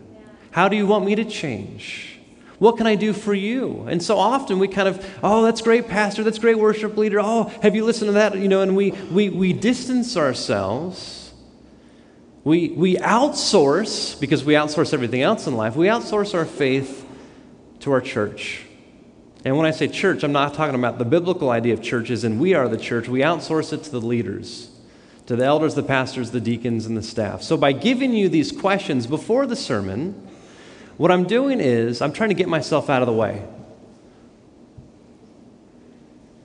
How 0.53 0.69
do 0.69 0.77
you 0.77 0.87
want 0.87 1.05
me 1.05 1.17
to 1.17 1.25
change? 1.25 2.21
What 2.61 2.77
can 2.77 2.87
I 2.87 2.95
do 2.95 3.13
for 3.13 3.35
you? 3.35 3.85
And 3.89 4.01
so 4.01 4.19
often 4.19 4.61
we 4.61 4.69
kind 4.69 4.87
of, 4.87 5.05
oh, 5.21 5.43
that's 5.43 5.63
great, 5.63 5.89
Pastor, 5.89 6.23
that's 6.23 6.39
great 6.39 6.57
worship 6.57 6.97
leader. 6.97 7.19
Oh, 7.21 7.53
have 7.63 7.75
you 7.75 7.85
listened 7.85 8.11
to 8.11 8.13
that? 8.13 8.39
You 8.39 8.47
know, 8.47 8.63
and 8.63 8.77
we, 8.77 8.93
we, 9.11 9.31
we 9.31 9.53
distance 9.53 10.17
ourselves. 10.17 11.33
We, 12.45 12.69
we 12.69 12.99
outsource, 12.99 14.19
because 14.21 14.45
we 14.45 14.55
outsource 14.55 14.95
everything 14.95 15.23
else 15.23 15.49
in 15.49 15.57
life, 15.57 15.75
we 15.75 15.89
outsource 15.89 16.35
our 16.35 16.45
faith 16.45 17.05
to 17.81 17.91
our 17.91 18.01
church. 18.01 18.63
And 19.47 19.57
when 19.57 19.65
I 19.65 19.71
say 19.71 19.87
church, 19.87 20.25
I'm 20.25 20.33
not 20.33 20.55
talking 20.55 20.75
about 20.75 20.99
the 20.99 21.05
biblical 21.05 21.51
idea 21.51 21.73
of 21.73 21.81
churches 21.81 22.25
and 22.25 22.41
we 22.41 22.55
are 22.55 22.67
the 22.67 22.77
church. 22.77 23.07
We 23.07 23.21
outsource 23.21 23.73
it 23.73 23.85
to 23.85 23.91
the 23.93 24.01
leaders, 24.01 24.73
to 25.27 25.37
the 25.37 25.45
elders, 25.45 25.77
the 25.77 25.85
pastors, 25.85 26.33
the 26.33 26.41
deacons, 26.41 26.85
and 26.85 26.97
the 26.97 27.03
staff. 27.03 27.43
So 27.43 27.57
by 27.57 27.71
giving 27.71 28.13
you 28.13 28.29
these 28.29 28.51
questions 28.51 29.07
before 29.07 29.47
the 29.47 29.55
sermon, 29.55 30.15
what 30.97 31.13
I'm 31.13 31.29
doing 31.29 31.61
is 31.61 32.03
I'm 32.03 32.13
trying 32.13 32.31
to 32.31 32.35
get 32.35 32.49
myself 32.49 32.91
out 32.91 33.03
of 33.03 33.07
the 33.07 33.13
way. 33.13 33.47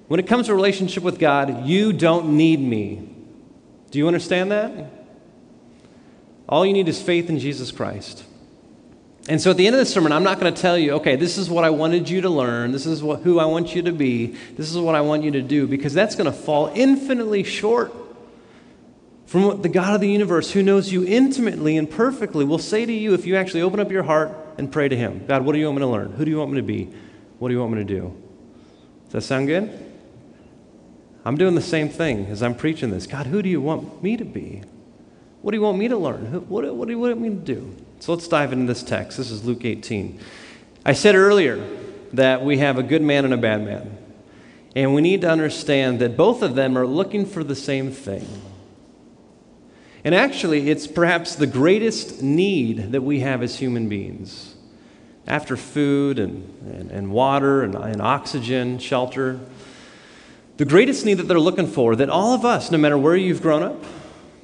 When 0.08 0.20
it 0.20 0.28
comes 0.28 0.46
to 0.46 0.54
relationship 0.54 1.02
with 1.02 1.18
God, 1.18 1.66
you 1.66 1.94
don't 1.94 2.38
need 2.38 2.60
me. 2.60 3.10
Do 3.90 3.98
you 3.98 4.06
understand 4.06 4.52
that? 4.52 4.92
All 6.48 6.64
you 6.68 6.74
need 6.74 6.88
is 6.88 7.02
faith 7.02 7.30
in 7.30 7.40
Jesus 7.40 7.72
Christ. 7.72 8.26
And 9.30 9.40
so 9.40 9.52
at 9.52 9.58
the 9.58 9.68
end 9.68 9.76
of 9.76 9.80
the 9.80 9.86
sermon, 9.86 10.12
I'm 10.12 10.24
not 10.24 10.40
going 10.40 10.54
to 10.54 10.62
tell 10.62 10.78
you, 10.78 10.94
okay, 10.94 11.16
this 11.16 11.38
is 11.38 11.50
what 11.50 11.64
I 11.64 11.70
wanted 11.70 12.10
you 12.10 12.22
to 12.22 12.30
learn. 12.30 12.72
This 12.72 12.86
is 12.86 13.04
what, 13.04 13.22
who 13.22 13.40
I 13.40 13.46
want 13.46 13.76
you 13.76 13.84
to 13.84 13.92
be. 13.92 14.28
This 14.58 14.72
is 14.72 14.78
what 14.78 14.96
I 14.96 15.02
want 15.02 15.24
you 15.24 15.32
to 15.32 15.42
do, 15.42 15.68
because 15.68 15.94
that's 15.94 16.16
going 16.16 16.26
to 16.26 16.32
fall 16.32 16.72
infinitely 16.74 17.44
short 17.44 17.94
from 19.28 19.44
what 19.44 19.64
the 19.64 19.70
God 19.70 19.96
of 19.96 20.02
the 20.02 20.10
universe, 20.10 20.52
who 20.52 20.62
knows 20.62 20.92
you 20.92 21.06
intimately 21.06 21.78
and 21.78 21.90
perfectly, 21.90 22.44
will 22.44 22.58
say 22.58 22.86
to 22.86 22.92
you 22.92 23.14
if 23.14 23.26
you 23.26 23.38
actually 23.38 23.62
open 23.62 23.80
up 23.80 23.90
your 23.90 24.04
heart 24.04 24.36
and 24.58 24.70
pray 24.70 24.90
to 24.90 24.96
Him 24.98 25.26
God, 25.26 25.46
what 25.46 25.54
do 25.54 25.60
you 25.60 25.68
want 25.68 25.78
me 25.78 25.82
to 25.84 25.88
learn? 25.88 26.12
Who 26.14 26.26
do 26.26 26.32
you 26.32 26.38
want 26.38 26.52
me 26.52 26.58
to 26.58 26.64
be? 26.64 26.90
What 27.40 27.48
do 27.48 27.54
you 27.54 27.62
want 27.62 27.72
me 27.72 27.78
to 27.78 27.86
do? 27.86 28.14
Does 29.06 29.14
that 29.14 29.22
sound 29.22 29.48
good? 29.48 29.72
I'm 31.24 31.38
doing 31.38 31.56
the 31.56 31.62
same 31.62 31.88
thing 31.88 32.26
as 32.26 32.44
I'm 32.44 32.56
preaching 32.56 32.90
this. 32.90 33.08
God, 33.08 33.28
who 33.28 33.42
do 33.42 33.48
you 33.48 33.62
want 33.62 34.04
me 34.04 34.18
to 34.18 34.26
be? 34.26 34.64
What 35.42 35.52
do 35.52 35.58
you 35.58 35.64
want 35.64 35.78
me 35.80 35.88
to 35.88 35.98
learn? 35.98 36.48
What, 36.48 36.76
what 36.76 36.86
do 36.86 36.92
you 36.92 37.00
want 37.00 37.20
me 37.20 37.30
to 37.30 37.36
do? 37.36 37.76
So 38.00 38.14
let's 38.14 38.28
dive 38.28 38.54
into 38.54 38.72
this 38.72 38.84
text. 38.84 39.18
This 39.18 39.32
is 39.32 39.44
Luke 39.44 39.66
18. 39.66 40.20
I 40.86 40.94
said 40.94 41.16
earlier 41.16 41.68
that 42.14 42.44
we 42.44 42.60
have 42.60 42.78
a 42.78 42.84
good 42.84 43.02
man 43.02 43.26
and 43.26 43.34
a 43.34 43.38
bad 43.38 43.64
man. 43.64 43.98
And 44.76 44.94
we 44.94 45.02
need 45.02 45.22
to 45.22 45.30
understand 45.30 46.00
that 46.00 46.16
both 46.16 46.42
of 46.42 46.56
them 46.56 46.78
are 46.78 46.86
looking 46.86 47.26
for 47.26 47.44
the 47.44 47.56
same 47.56 47.92
thing. 47.92 48.28
And 50.04 50.16
actually, 50.16 50.70
it's 50.70 50.88
perhaps 50.88 51.36
the 51.36 51.48
greatest 51.48 52.22
need 52.22 52.92
that 52.92 53.02
we 53.02 53.20
have 53.20 53.44
as 53.44 53.58
human 53.58 53.90
beings. 53.90 54.56
After 55.28 55.58
food 55.58 56.18
and, 56.20 56.58
and, 56.74 56.92
and 56.92 57.12
water 57.12 57.62
and, 57.64 57.76
and 57.76 58.02
oxygen, 58.02 58.80
shelter, 58.80 59.40
the 60.58 60.66
greatest 60.66 61.06
need 61.06 61.16
that 61.16 61.28
they're 61.28 61.40
looking 61.40 61.68
for, 61.68 61.96
that 61.96 62.10
all 62.10 62.34
of 62.34 62.46
us, 62.46 62.72
no 62.72 62.78
matter 62.78 62.98
where 62.98 63.16
you've 63.16 63.42
grown 63.42 63.64
up, 63.64 63.84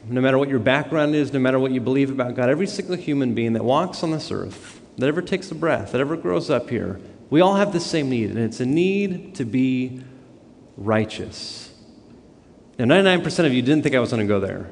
no 0.10 0.22
matter 0.22 0.38
what 0.38 0.50
your 0.50 0.60
background 0.60 1.16
is, 1.16 1.34
no 1.34 1.40
matter 1.40 1.60
what 1.60 1.72
you 1.72 1.82
believe 1.82 2.10
about 2.10 2.36
God, 2.36 2.50
every 2.50 2.68
single 2.68 2.96
human 2.96 3.34
being 3.34 3.54
that 3.54 3.64
walks 3.64 4.04
on 4.04 4.12
this 4.12 4.32
earth, 4.32 4.82
that 4.98 5.08
ever 5.08 5.22
takes 5.22 5.52
a 5.52 5.56
breath, 5.56 5.92
that 5.92 6.02
ever 6.02 6.16
grows 6.16 6.50
up 6.50 6.70
here, 6.70 7.00
we 7.30 7.42
all 7.42 7.56
have 7.56 7.74
the 7.74 7.80
same 7.80 8.10
need, 8.10 8.30
and 8.30 8.40
it's 8.40 8.60
a 8.60 8.66
need 8.66 9.36
to 9.36 9.46
be 9.46 10.02
righteous. 10.78 11.72
Now, 12.80 12.86
99% 12.86 13.46
of 13.46 13.54
you 13.54 13.62
didn't 13.62 13.84
think 13.84 13.96
I 13.96 14.00
was 14.00 14.12
going 14.12 14.22
to 14.22 14.28
go 14.28 14.40
there. 14.40 14.70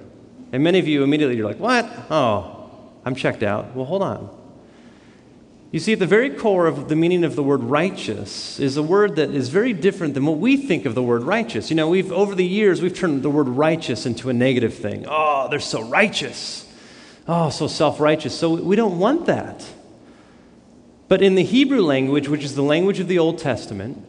And 0.51 0.63
many 0.63 0.79
of 0.79 0.87
you 0.87 1.03
immediately, 1.03 1.35
you're 1.35 1.47
like, 1.47 1.59
what? 1.59 1.85
Oh, 2.09 2.69
I'm 3.03 3.15
checked 3.15 3.43
out. 3.43 3.75
Well, 3.75 3.85
hold 3.85 4.03
on. 4.03 4.44
You 5.75 5.81
see, 5.81 5.91
at 5.91 5.99
the 5.99 6.07
very 6.07 6.29
core 6.29 6.67
of 6.67 6.87
the 6.87 6.95
meaning 6.95 7.25
of 7.25 7.35
the 7.35 7.43
word 7.43 7.61
righteous 7.61 8.61
is 8.61 8.77
a 8.77 8.81
word 8.81 9.17
that 9.17 9.31
is 9.31 9.49
very 9.49 9.73
different 9.73 10.13
than 10.13 10.25
what 10.25 10.37
we 10.37 10.55
think 10.55 10.85
of 10.85 10.95
the 10.95 11.03
word 11.03 11.23
righteous. 11.23 11.69
You 11.69 11.75
know, 11.75 11.89
we've, 11.89 12.13
over 12.13 12.33
the 12.33 12.45
years, 12.45 12.81
we've 12.81 12.97
turned 12.97 13.23
the 13.23 13.29
word 13.29 13.49
righteous 13.49 14.05
into 14.05 14.29
a 14.29 14.33
negative 14.33 14.73
thing. 14.73 15.03
Oh, 15.05 15.49
they're 15.49 15.59
so 15.59 15.81
righteous. 15.81 16.65
Oh, 17.27 17.49
so 17.49 17.67
self 17.67 17.99
righteous. 17.99 18.33
So 18.33 18.55
we 18.55 18.77
don't 18.77 18.99
want 18.99 19.25
that. 19.25 19.65
But 21.09 21.21
in 21.21 21.35
the 21.35 21.43
Hebrew 21.43 21.81
language, 21.81 22.29
which 22.29 22.45
is 22.45 22.55
the 22.55 22.63
language 22.63 23.01
of 23.01 23.09
the 23.09 23.19
Old 23.19 23.37
Testament, 23.39 24.01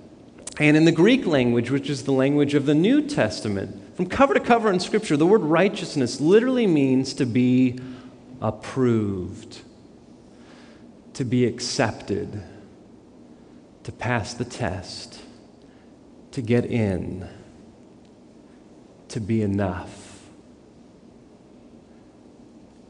and 0.61 0.77
in 0.77 0.85
the 0.85 0.93
Greek 0.93 1.27
language, 1.27 1.69
which 1.69 1.91
is 1.91 2.05
the 2.05 2.13
language 2.13 2.55
of 2.55 2.67
the 2.67 2.77
New 2.77 3.03
Testament, 3.03 3.97
from 3.97 4.07
cover 4.07 4.35
to 4.35 4.41
cover 4.41 4.71
in 4.71 4.79
Scripture, 4.79 5.17
the 5.17 5.27
word 5.27 5.43
righteousness 5.43 6.21
literally 6.21 6.69
means 6.69 7.13
to 7.15 7.27
be 7.27 7.81
approved 8.41 9.63
to 11.17 11.25
be 11.25 11.47
accepted, 11.47 12.43
to 13.85 13.91
pass 13.91 14.35
the 14.35 14.45
test, 14.45 15.19
to 16.31 16.43
get 16.43 16.67
in, 16.67 17.27
to 19.09 19.19
be 19.19 19.41
enough. 19.41 20.27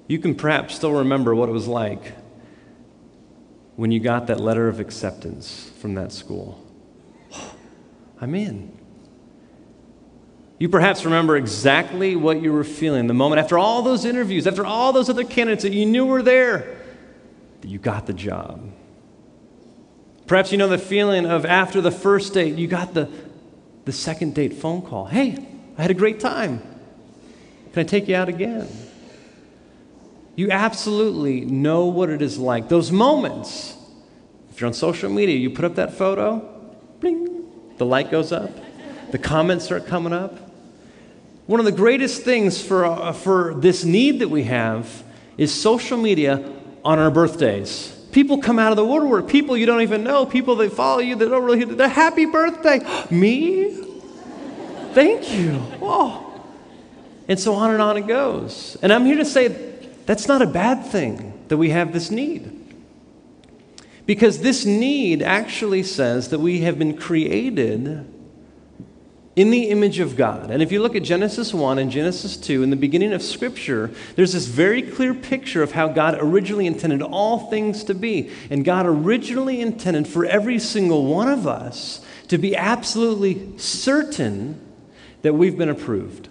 You 0.08 0.18
can 0.18 0.34
perhaps 0.34 0.74
still 0.74 0.90
remember 0.90 1.36
what 1.36 1.48
it 1.48 1.52
was 1.52 1.68
like 1.68 2.14
when 3.76 3.92
you 3.92 4.00
got 4.00 4.26
that 4.26 4.40
letter 4.40 4.66
of 4.66 4.80
acceptance 4.80 5.70
from 5.80 5.94
that 5.94 6.10
school. 6.10 6.66
I'm 8.20 8.34
in. 8.34 8.76
You 10.58 10.68
perhaps 10.68 11.04
remember 11.04 11.36
exactly 11.36 12.16
what 12.16 12.42
you 12.42 12.52
were 12.52 12.64
feeling 12.64 13.06
the 13.06 13.14
moment 13.14 13.38
after 13.38 13.56
all 13.56 13.82
those 13.82 14.04
interviews, 14.04 14.48
after 14.48 14.66
all 14.66 14.92
those 14.92 15.08
other 15.08 15.22
candidates 15.22 15.62
that 15.62 15.72
you 15.72 15.86
knew 15.86 16.04
were 16.04 16.22
there 16.22 16.75
that 17.60 17.68
you 17.68 17.78
got 17.78 18.06
the 18.06 18.12
job. 18.12 18.72
Perhaps 20.26 20.50
you 20.50 20.58
know 20.58 20.68
the 20.68 20.78
feeling 20.78 21.24
of 21.26 21.44
after 21.44 21.80
the 21.80 21.90
first 21.90 22.34
date, 22.34 22.56
you 22.56 22.66
got 22.66 22.94
the, 22.94 23.08
the 23.84 23.92
second 23.92 24.34
date 24.34 24.54
phone 24.54 24.82
call. 24.82 25.06
Hey, 25.06 25.36
I 25.78 25.82
had 25.82 25.90
a 25.90 25.94
great 25.94 26.18
time. 26.18 26.58
Can 27.72 27.80
I 27.80 27.84
take 27.84 28.08
you 28.08 28.16
out 28.16 28.28
again? 28.28 28.68
You 30.34 30.50
absolutely 30.50 31.44
know 31.44 31.86
what 31.86 32.10
it 32.10 32.22
is 32.22 32.38
like. 32.38 32.68
Those 32.68 32.90
moments. 32.90 33.76
If 34.50 34.60
you're 34.60 34.68
on 34.68 34.74
social 34.74 35.10
media, 35.10 35.36
you 35.36 35.50
put 35.50 35.64
up 35.64 35.74
that 35.74 35.92
photo, 35.92 36.38
bling, 37.00 37.44
the 37.76 37.84
light 37.84 38.10
goes 38.10 38.32
up, 38.32 38.50
the 39.10 39.18
comments 39.18 39.66
start 39.66 39.86
coming 39.86 40.14
up. 40.14 40.34
One 41.46 41.60
of 41.60 41.66
the 41.66 41.72
greatest 41.72 42.22
things 42.22 42.60
for, 42.62 42.86
uh, 42.86 43.12
for 43.12 43.54
this 43.54 43.84
need 43.84 44.20
that 44.20 44.28
we 44.28 44.44
have 44.44 45.04
is 45.36 45.52
social 45.52 45.98
media 45.98 46.55
on 46.86 47.00
our 47.00 47.10
birthdays. 47.10 47.92
People 48.12 48.38
come 48.38 48.60
out 48.60 48.70
of 48.70 48.76
the 48.76 48.84
woodwork, 48.84 49.28
people 49.28 49.56
you 49.56 49.66
don't 49.66 49.82
even 49.82 50.04
know, 50.04 50.24
people 50.24 50.54
that 50.56 50.72
follow 50.72 51.00
you 51.00 51.16
that 51.16 51.28
don't 51.28 51.42
really, 51.42 51.64
they're 51.64 51.88
happy 51.88 52.24
birthday. 52.24 52.80
Me? 53.10 53.72
Thank 54.94 55.30
you. 55.32 55.60
And 57.28 57.38
so 57.40 57.54
on 57.54 57.72
and 57.72 57.82
on 57.82 57.96
it 57.96 58.06
goes. 58.06 58.78
And 58.82 58.92
I'm 58.92 59.04
here 59.04 59.16
to 59.16 59.24
say 59.24 59.48
that's 60.06 60.28
not 60.28 60.40
a 60.40 60.46
bad 60.46 60.86
thing 60.86 61.44
that 61.48 61.56
we 61.56 61.70
have 61.70 61.92
this 61.92 62.12
need. 62.12 62.52
Because 64.06 64.38
this 64.38 64.64
need 64.64 65.22
actually 65.22 65.82
says 65.82 66.28
that 66.28 66.38
we 66.38 66.60
have 66.60 66.78
been 66.78 66.96
created 66.96 68.06
in 69.36 69.50
the 69.50 69.68
image 69.68 69.98
of 69.98 70.16
God. 70.16 70.50
And 70.50 70.62
if 70.62 70.72
you 70.72 70.80
look 70.80 70.96
at 70.96 71.02
Genesis 71.02 71.52
1 71.52 71.78
and 71.78 71.90
Genesis 71.90 72.38
2, 72.38 72.62
in 72.62 72.70
the 72.70 72.76
beginning 72.76 73.12
of 73.12 73.22
Scripture, 73.22 73.90
there's 74.16 74.32
this 74.32 74.46
very 74.46 74.80
clear 74.80 75.12
picture 75.12 75.62
of 75.62 75.72
how 75.72 75.88
God 75.88 76.16
originally 76.18 76.66
intended 76.66 77.02
all 77.02 77.50
things 77.50 77.84
to 77.84 77.94
be. 77.94 78.30
And 78.48 78.64
God 78.64 78.86
originally 78.86 79.60
intended 79.60 80.08
for 80.08 80.24
every 80.24 80.58
single 80.58 81.04
one 81.04 81.28
of 81.28 81.46
us 81.46 82.02
to 82.28 82.38
be 82.38 82.56
absolutely 82.56 83.58
certain 83.58 84.58
that 85.20 85.34
we've 85.34 85.58
been 85.58 85.68
approved, 85.68 86.28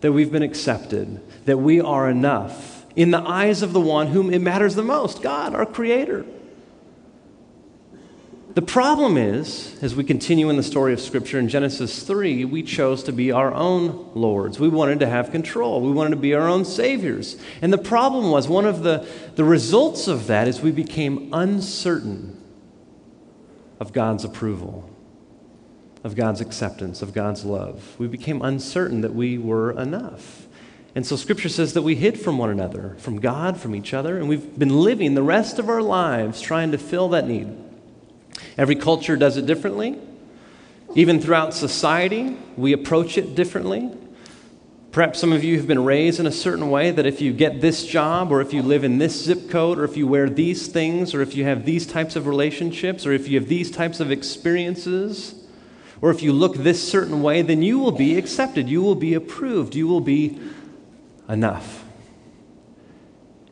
that 0.00 0.12
we've 0.12 0.32
been 0.32 0.42
accepted, 0.42 1.20
that 1.44 1.58
we 1.58 1.82
are 1.82 2.08
enough 2.08 2.86
in 2.96 3.10
the 3.10 3.20
eyes 3.20 3.60
of 3.60 3.74
the 3.74 3.80
one 3.80 4.08
whom 4.08 4.32
it 4.32 4.40
matters 4.40 4.74
the 4.74 4.82
most 4.82 5.22
God, 5.22 5.54
our 5.54 5.66
Creator. 5.66 6.24
The 8.58 8.62
problem 8.62 9.16
is, 9.16 9.78
as 9.84 9.94
we 9.94 10.02
continue 10.02 10.50
in 10.50 10.56
the 10.56 10.64
story 10.64 10.92
of 10.92 10.98
Scripture 11.00 11.38
in 11.38 11.48
Genesis 11.48 12.02
3, 12.02 12.44
we 12.44 12.64
chose 12.64 13.04
to 13.04 13.12
be 13.12 13.30
our 13.30 13.54
own 13.54 14.10
lords. 14.16 14.58
We 14.58 14.68
wanted 14.68 14.98
to 14.98 15.06
have 15.06 15.30
control. 15.30 15.80
We 15.80 15.92
wanted 15.92 16.10
to 16.10 16.16
be 16.16 16.34
our 16.34 16.48
own 16.48 16.64
saviors. 16.64 17.40
And 17.62 17.72
the 17.72 17.78
problem 17.78 18.32
was, 18.32 18.48
one 18.48 18.66
of 18.66 18.82
the, 18.82 19.06
the 19.36 19.44
results 19.44 20.08
of 20.08 20.26
that 20.26 20.48
is 20.48 20.60
we 20.60 20.72
became 20.72 21.32
uncertain 21.32 22.36
of 23.78 23.92
God's 23.92 24.24
approval, 24.24 24.90
of 26.02 26.16
God's 26.16 26.40
acceptance, 26.40 27.00
of 27.00 27.14
God's 27.14 27.44
love. 27.44 27.94
We 27.96 28.08
became 28.08 28.42
uncertain 28.42 29.02
that 29.02 29.14
we 29.14 29.38
were 29.38 29.70
enough. 29.70 30.48
And 30.96 31.06
so 31.06 31.14
Scripture 31.14 31.48
says 31.48 31.74
that 31.74 31.82
we 31.82 31.94
hid 31.94 32.18
from 32.18 32.38
one 32.38 32.50
another, 32.50 32.96
from 32.98 33.20
God, 33.20 33.56
from 33.56 33.76
each 33.76 33.94
other, 33.94 34.18
and 34.18 34.28
we've 34.28 34.58
been 34.58 34.80
living 34.80 35.14
the 35.14 35.22
rest 35.22 35.60
of 35.60 35.68
our 35.68 35.80
lives 35.80 36.40
trying 36.40 36.72
to 36.72 36.78
fill 36.78 37.10
that 37.10 37.28
need. 37.28 37.66
Every 38.58 38.74
culture 38.74 39.16
does 39.16 39.36
it 39.36 39.46
differently. 39.46 39.96
Even 40.94 41.20
throughout 41.20 41.54
society, 41.54 42.36
we 42.56 42.72
approach 42.72 43.16
it 43.16 43.34
differently. 43.34 43.90
Perhaps 44.90 45.20
some 45.20 45.32
of 45.32 45.44
you 45.44 45.56
have 45.58 45.66
been 45.66 45.84
raised 45.84 46.18
in 46.18 46.26
a 46.26 46.32
certain 46.32 46.70
way 46.70 46.90
that 46.90 47.06
if 47.06 47.20
you 47.20 47.32
get 47.32 47.60
this 47.60 47.86
job, 47.86 48.32
or 48.32 48.40
if 48.40 48.52
you 48.52 48.62
live 48.62 48.82
in 48.82 48.98
this 48.98 49.22
zip 49.22 49.48
code, 49.48 49.78
or 49.78 49.84
if 49.84 49.96
you 49.96 50.08
wear 50.08 50.28
these 50.28 50.66
things, 50.66 51.14
or 51.14 51.22
if 51.22 51.36
you 51.36 51.44
have 51.44 51.64
these 51.64 51.86
types 51.86 52.16
of 52.16 52.26
relationships, 52.26 53.06
or 53.06 53.12
if 53.12 53.28
you 53.28 53.38
have 53.38 53.48
these 53.48 53.70
types 53.70 54.00
of 54.00 54.10
experiences, 54.10 55.34
or 56.00 56.10
if 56.10 56.22
you 56.22 56.32
look 56.32 56.56
this 56.56 56.90
certain 56.90 57.22
way, 57.22 57.42
then 57.42 57.62
you 57.62 57.78
will 57.78 57.92
be 57.92 58.16
accepted. 58.16 58.68
You 58.68 58.82
will 58.82 58.94
be 58.94 59.14
approved. 59.14 59.74
You 59.74 59.86
will 59.86 60.00
be 60.00 60.40
enough. 61.28 61.84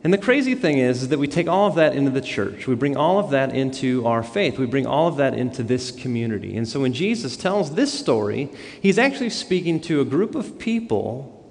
And 0.06 0.12
the 0.12 0.18
crazy 0.18 0.54
thing 0.54 0.78
is, 0.78 1.02
is 1.02 1.08
that 1.08 1.18
we 1.18 1.26
take 1.26 1.48
all 1.48 1.66
of 1.66 1.74
that 1.74 1.96
into 1.96 2.12
the 2.12 2.20
church. 2.20 2.68
We 2.68 2.76
bring 2.76 2.96
all 2.96 3.18
of 3.18 3.30
that 3.30 3.52
into 3.52 4.06
our 4.06 4.22
faith. 4.22 4.56
We 4.56 4.64
bring 4.64 4.86
all 4.86 5.08
of 5.08 5.16
that 5.16 5.34
into 5.34 5.64
this 5.64 5.90
community. 5.90 6.56
And 6.56 6.68
so 6.68 6.78
when 6.78 6.92
Jesus 6.92 7.36
tells 7.36 7.74
this 7.74 7.92
story, 7.92 8.48
he's 8.80 9.00
actually 9.00 9.30
speaking 9.30 9.80
to 9.80 10.00
a 10.00 10.04
group 10.04 10.36
of 10.36 10.60
people 10.60 11.44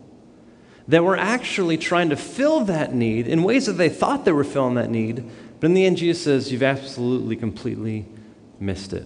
that 0.87 1.03
were 1.03 1.17
actually 1.17 1.77
trying 1.77 2.07
to 2.11 2.15
fill 2.15 2.61
that 2.61 2.95
need 2.95 3.27
in 3.27 3.43
ways 3.43 3.65
that 3.65 3.73
they 3.73 3.89
thought 3.89 4.23
they 4.23 4.31
were 4.31 4.45
filling 4.45 4.75
that 4.75 4.89
need. 4.89 5.29
But 5.59 5.71
in 5.71 5.73
the 5.73 5.85
end, 5.85 5.97
Jesus 5.97 6.23
says, 6.23 6.49
You've 6.49 6.63
absolutely, 6.63 7.35
completely 7.35 8.05
missed 8.57 8.93
it. 8.93 9.05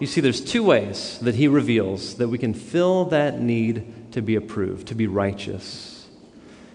You 0.00 0.06
see, 0.06 0.22
there's 0.22 0.40
two 0.40 0.62
ways 0.62 1.18
that 1.18 1.34
he 1.34 1.48
reveals 1.48 2.14
that 2.14 2.28
we 2.28 2.38
can 2.38 2.54
fill 2.54 3.04
that 3.10 3.42
need 3.42 4.12
to 4.12 4.22
be 4.22 4.36
approved, 4.36 4.88
to 4.88 4.94
be 4.94 5.06
righteous, 5.06 6.06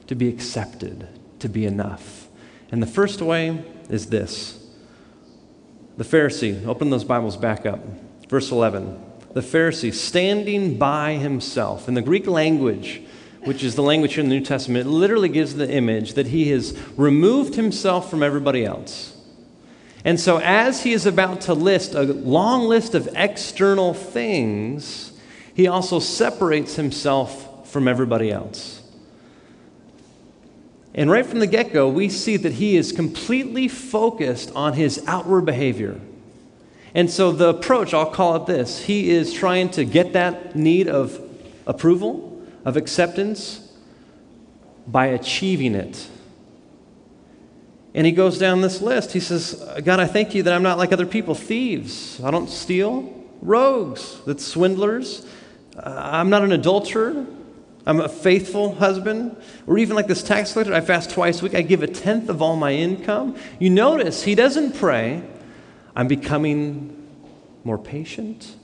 to 0.06 0.14
be 0.14 0.30
accepted, 0.30 1.08
to 1.44 1.50
be 1.50 1.66
enough. 1.66 2.28
And 2.72 2.82
the 2.82 2.88
first 2.88 3.22
way 3.22 3.64
is 3.90 4.08
this 4.08 4.60
the 5.96 6.04
Pharisee, 6.04 6.66
open 6.66 6.90
those 6.90 7.04
Bibles 7.04 7.38
back 7.38 7.68
up. 7.68 7.80
Verse 8.28 8.50
11. 8.52 9.00
The 9.34 9.42
Pharisee 9.42 9.94
standing 9.94 10.78
by 10.78 11.14
himself. 11.14 11.88
In 11.88 11.94
the 11.94 12.02
Greek 12.02 12.26
language, 12.26 13.04
which 13.44 13.64
is 13.64 13.76
the 13.76 13.84
language 13.84 14.18
in 14.18 14.30
the 14.30 14.36
New 14.36 14.44
Testament, 14.44 14.88
it 14.88 14.90
literally 14.90 15.30
gives 15.30 15.54
the 15.56 15.70
image 15.70 16.14
that 16.14 16.28
he 16.28 16.50
has 16.50 16.78
removed 16.98 17.56
himself 17.56 18.10
from 18.10 18.24
everybody 18.24 18.66
else. 18.66 19.16
And 20.06 20.20
so, 20.20 20.38
as 20.40 20.84
he 20.84 20.94
is 20.94 21.06
about 21.06 21.42
to 21.42 21.54
list 21.54 21.94
a 21.94 22.04
long 22.04 22.64
list 22.64 22.96
of 22.96 23.10
external 23.16 23.94
things, 23.94 25.12
he 25.54 25.68
also 25.68 26.00
separates 26.00 26.76
himself 26.76 27.70
from 27.70 27.88
everybody 27.88 28.32
else. 28.32 28.83
And 30.96 31.10
right 31.10 31.26
from 31.26 31.40
the 31.40 31.48
get 31.48 31.74
go, 31.74 31.90
we 31.90 32.08
see 32.10 32.38
that 32.38 32.54
he 32.54 32.78
is 32.78 32.92
completely 32.92 33.68
focused 33.68 34.52
on 34.56 34.74
his 34.74 35.04
outward 35.08 35.46
behavior. 35.46 36.00
And 36.94 37.10
so 37.10 37.32
the 37.32 37.50
approach, 37.50 37.94
I'll 37.94 38.12
call 38.12 38.36
it 38.36 38.46
this 38.46 38.86
he 38.86 39.10
is 39.10 39.34
trying 39.34 39.70
to 39.72 39.86
get 39.86 40.14
that 40.14 40.56
need 40.56 40.88
of 40.88 41.20
approval, 41.66 42.42
of 42.66 42.78
acceptance, 42.78 43.72
by 44.86 45.08
achieving 45.08 45.74
it. 45.74 46.08
And 47.96 48.06
he 48.06 48.12
goes 48.12 48.38
down 48.38 48.62
this 48.62 48.82
list. 48.82 49.12
He 49.12 49.20
says, 49.20 49.64
God, 49.84 50.00
I 50.00 50.06
thank 50.06 50.36
you 50.36 50.44
that 50.44 50.54
I'm 50.54 50.64
not 50.64 50.78
like 50.78 50.92
other 50.92 51.06
people 51.06 51.36
thieves. 51.36 52.22
I 52.24 52.32
don't 52.32 52.50
steal, 52.50 53.14
rogues, 53.42 54.20
that's 54.26 54.44
swindlers. 54.44 55.26
Uh, 55.76 56.10
I'm 56.12 56.30
not 56.30 56.44
an 56.44 56.52
adulterer. 56.52 57.26
I'm 57.86 58.00
a 58.00 58.10
faithful 58.10 58.76
husband. 58.76 59.36
Or 59.68 59.78
even 59.78 59.96
like 59.96 60.08
this 60.08 60.24
tax 60.24 60.54
collector, 60.54 60.74
I 60.74 60.82
fast 60.82 61.12
twice 61.12 61.42
a 61.42 61.44
week. 61.44 61.56
I 61.56 61.62
give 61.62 61.84
a 61.84 61.88
tenth 61.88 62.30
of 62.30 62.42
all 62.42 62.56
my 62.56 62.74
income. 62.74 63.36
You 63.60 63.70
notice 63.70 64.24
he 64.24 64.36
doesn't 64.36 64.76
pray, 64.76 65.24
I'm 65.96 66.08
becoming 66.08 67.08
more 67.64 67.78
patient. 67.78 68.56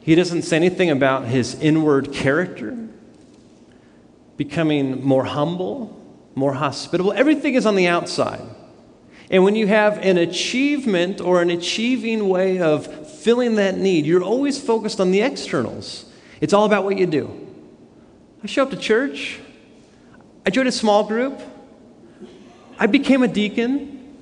He 0.00 0.14
doesn't 0.14 0.42
say 0.42 0.56
anything 0.56 0.90
about 0.90 1.26
his 1.26 1.54
inward 1.60 2.12
character, 2.12 2.76
becoming 4.36 5.04
more 5.04 5.24
humble, 5.24 5.98
more 6.34 6.54
hospitable. 6.54 7.12
Everything 7.12 7.54
is 7.54 7.66
on 7.66 7.76
the 7.76 7.86
outside. 7.86 8.42
And 9.30 9.44
when 9.44 9.54
you 9.54 9.66
have 9.68 9.98
an 9.98 10.18
achievement 10.18 11.20
or 11.20 11.40
an 11.40 11.50
achieving 11.50 12.28
way 12.28 12.58
of 12.58 13.10
filling 13.20 13.54
that 13.54 13.78
need, 13.78 14.04
you're 14.04 14.22
always 14.22 14.60
focused 14.60 15.00
on 15.00 15.12
the 15.12 15.22
externals. 15.22 16.04
It's 16.40 16.52
all 16.52 16.66
about 16.66 16.84
what 16.84 16.98
you 16.98 17.06
do. 17.06 17.51
I 18.42 18.46
show 18.46 18.64
up 18.64 18.70
to 18.70 18.76
church. 18.76 19.38
I 20.44 20.50
joined 20.50 20.68
a 20.68 20.72
small 20.72 21.04
group. 21.04 21.40
I 22.78 22.86
became 22.86 23.22
a 23.22 23.28
deacon. 23.28 24.16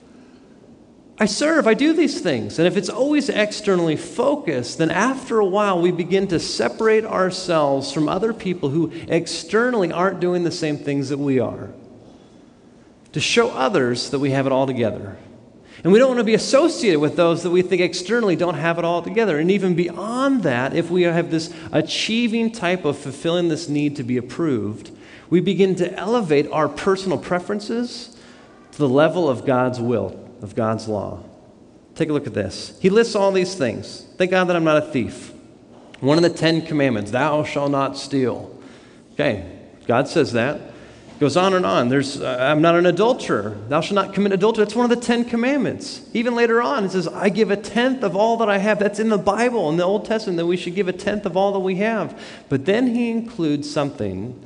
I 1.18 1.24
serve. 1.24 1.66
I 1.66 1.74
do 1.74 1.92
these 1.92 2.20
things. 2.20 2.58
And 2.58 2.68
if 2.68 2.76
it's 2.76 2.90
always 2.90 3.28
externally 3.30 3.96
focused, 3.96 4.78
then 4.78 4.90
after 4.90 5.38
a 5.38 5.44
while 5.44 5.80
we 5.80 5.90
begin 5.90 6.28
to 6.28 6.38
separate 6.38 7.04
ourselves 7.04 7.92
from 7.92 8.08
other 8.08 8.34
people 8.34 8.68
who 8.68 8.90
externally 9.08 9.90
aren't 9.92 10.20
doing 10.20 10.44
the 10.44 10.50
same 10.50 10.76
things 10.76 11.08
that 11.08 11.18
we 11.18 11.38
are. 11.38 11.70
To 13.12 13.20
show 13.20 13.50
others 13.50 14.10
that 14.10 14.18
we 14.18 14.30
have 14.30 14.46
it 14.46 14.52
all 14.52 14.66
together. 14.66 15.16
And 15.82 15.92
we 15.92 15.98
don't 15.98 16.08
want 16.08 16.18
to 16.18 16.24
be 16.24 16.34
associated 16.34 17.00
with 17.00 17.16
those 17.16 17.42
that 17.42 17.50
we 17.50 17.62
think 17.62 17.80
externally 17.80 18.36
don't 18.36 18.54
have 18.54 18.78
it 18.78 18.84
all 18.84 19.00
together. 19.02 19.38
And 19.38 19.50
even 19.50 19.74
beyond 19.74 20.42
that, 20.42 20.74
if 20.74 20.90
we 20.90 21.02
have 21.02 21.30
this 21.30 21.52
achieving 21.72 22.52
type 22.52 22.84
of 22.84 22.98
fulfilling 22.98 23.48
this 23.48 23.68
need 23.68 23.96
to 23.96 24.02
be 24.02 24.18
approved, 24.18 24.90
we 25.30 25.40
begin 25.40 25.74
to 25.76 25.92
elevate 25.94 26.50
our 26.50 26.68
personal 26.68 27.16
preferences 27.16 28.16
to 28.72 28.78
the 28.78 28.88
level 28.88 29.28
of 29.28 29.46
God's 29.46 29.80
will, 29.80 30.18
of 30.42 30.54
God's 30.54 30.86
law. 30.86 31.22
Take 31.94 32.10
a 32.10 32.12
look 32.12 32.26
at 32.26 32.34
this. 32.34 32.78
He 32.80 32.90
lists 32.90 33.14
all 33.14 33.32
these 33.32 33.54
things. 33.54 34.06
Thank 34.16 34.32
God 34.32 34.44
that 34.44 34.56
I'm 34.56 34.64
not 34.64 34.82
a 34.82 34.86
thief. 34.86 35.32
One 36.00 36.16
of 36.16 36.22
the 36.22 36.30
Ten 36.30 36.64
Commandments, 36.64 37.10
thou 37.10 37.44
shalt 37.44 37.70
not 37.70 37.96
steal. 37.96 38.58
Okay, 39.12 39.58
God 39.86 40.08
says 40.08 40.32
that. 40.32 40.69
Goes 41.20 41.36
on 41.36 41.52
and 41.52 41.66
on. 41.66 41.90
There's, 41.90 42.18
uh, 42.18 42.38
I'm 42.40 42.62
not 42.62 42.76
an 42.76 42.86
adulterer. 42.86 43.54
Thou 43.68 43.82
shalt 43.82 43.94
not 43.94 44.14
commit 44.14 44.32
adultery. 44.32 44.64
That's 44.64 44.74
one 44.74 44.90
of 44.90 44.98
the 44.98 45.04
Ten 45.04 45.26
Commandments. 45.26 46.00
Even 46.14 46.34
later 46.34 46.62
on, 46.62 46.82
it 46.86 46.92
says, 46.92 47.06
I 47.06 47.28
give 47.28 47.50
a 47.50 47.58
tenth 47.58 48.02
of 48.02 48.16
all 48.16 48.38
that 48.38 48.48
I 48.48 48.56
have. 48.56 48.78
That's 48.78 48.98
in 48.98 49.10
the 49.10 49.18
Bible, 49.18 49.68
in 49.68 49.76
the 49.76 49.84
Old 49.84 50.06
Testament, 50.06 50.38
that 50.38 50.46
we 50.46 50.56
should 50.56 50.74
give 50.74 50.88
a 50.88 50.94
tenth 50.94 51.26
of 51.26 51.36
all 51.36 51.52
that 51.52 51.58
we 51.58 51.76
have. 51.76 52.18
But 52.48 52.64
then 52.64 52.94
he 52.94 53.10
includes 53.10 53.70
something 53.70 54.42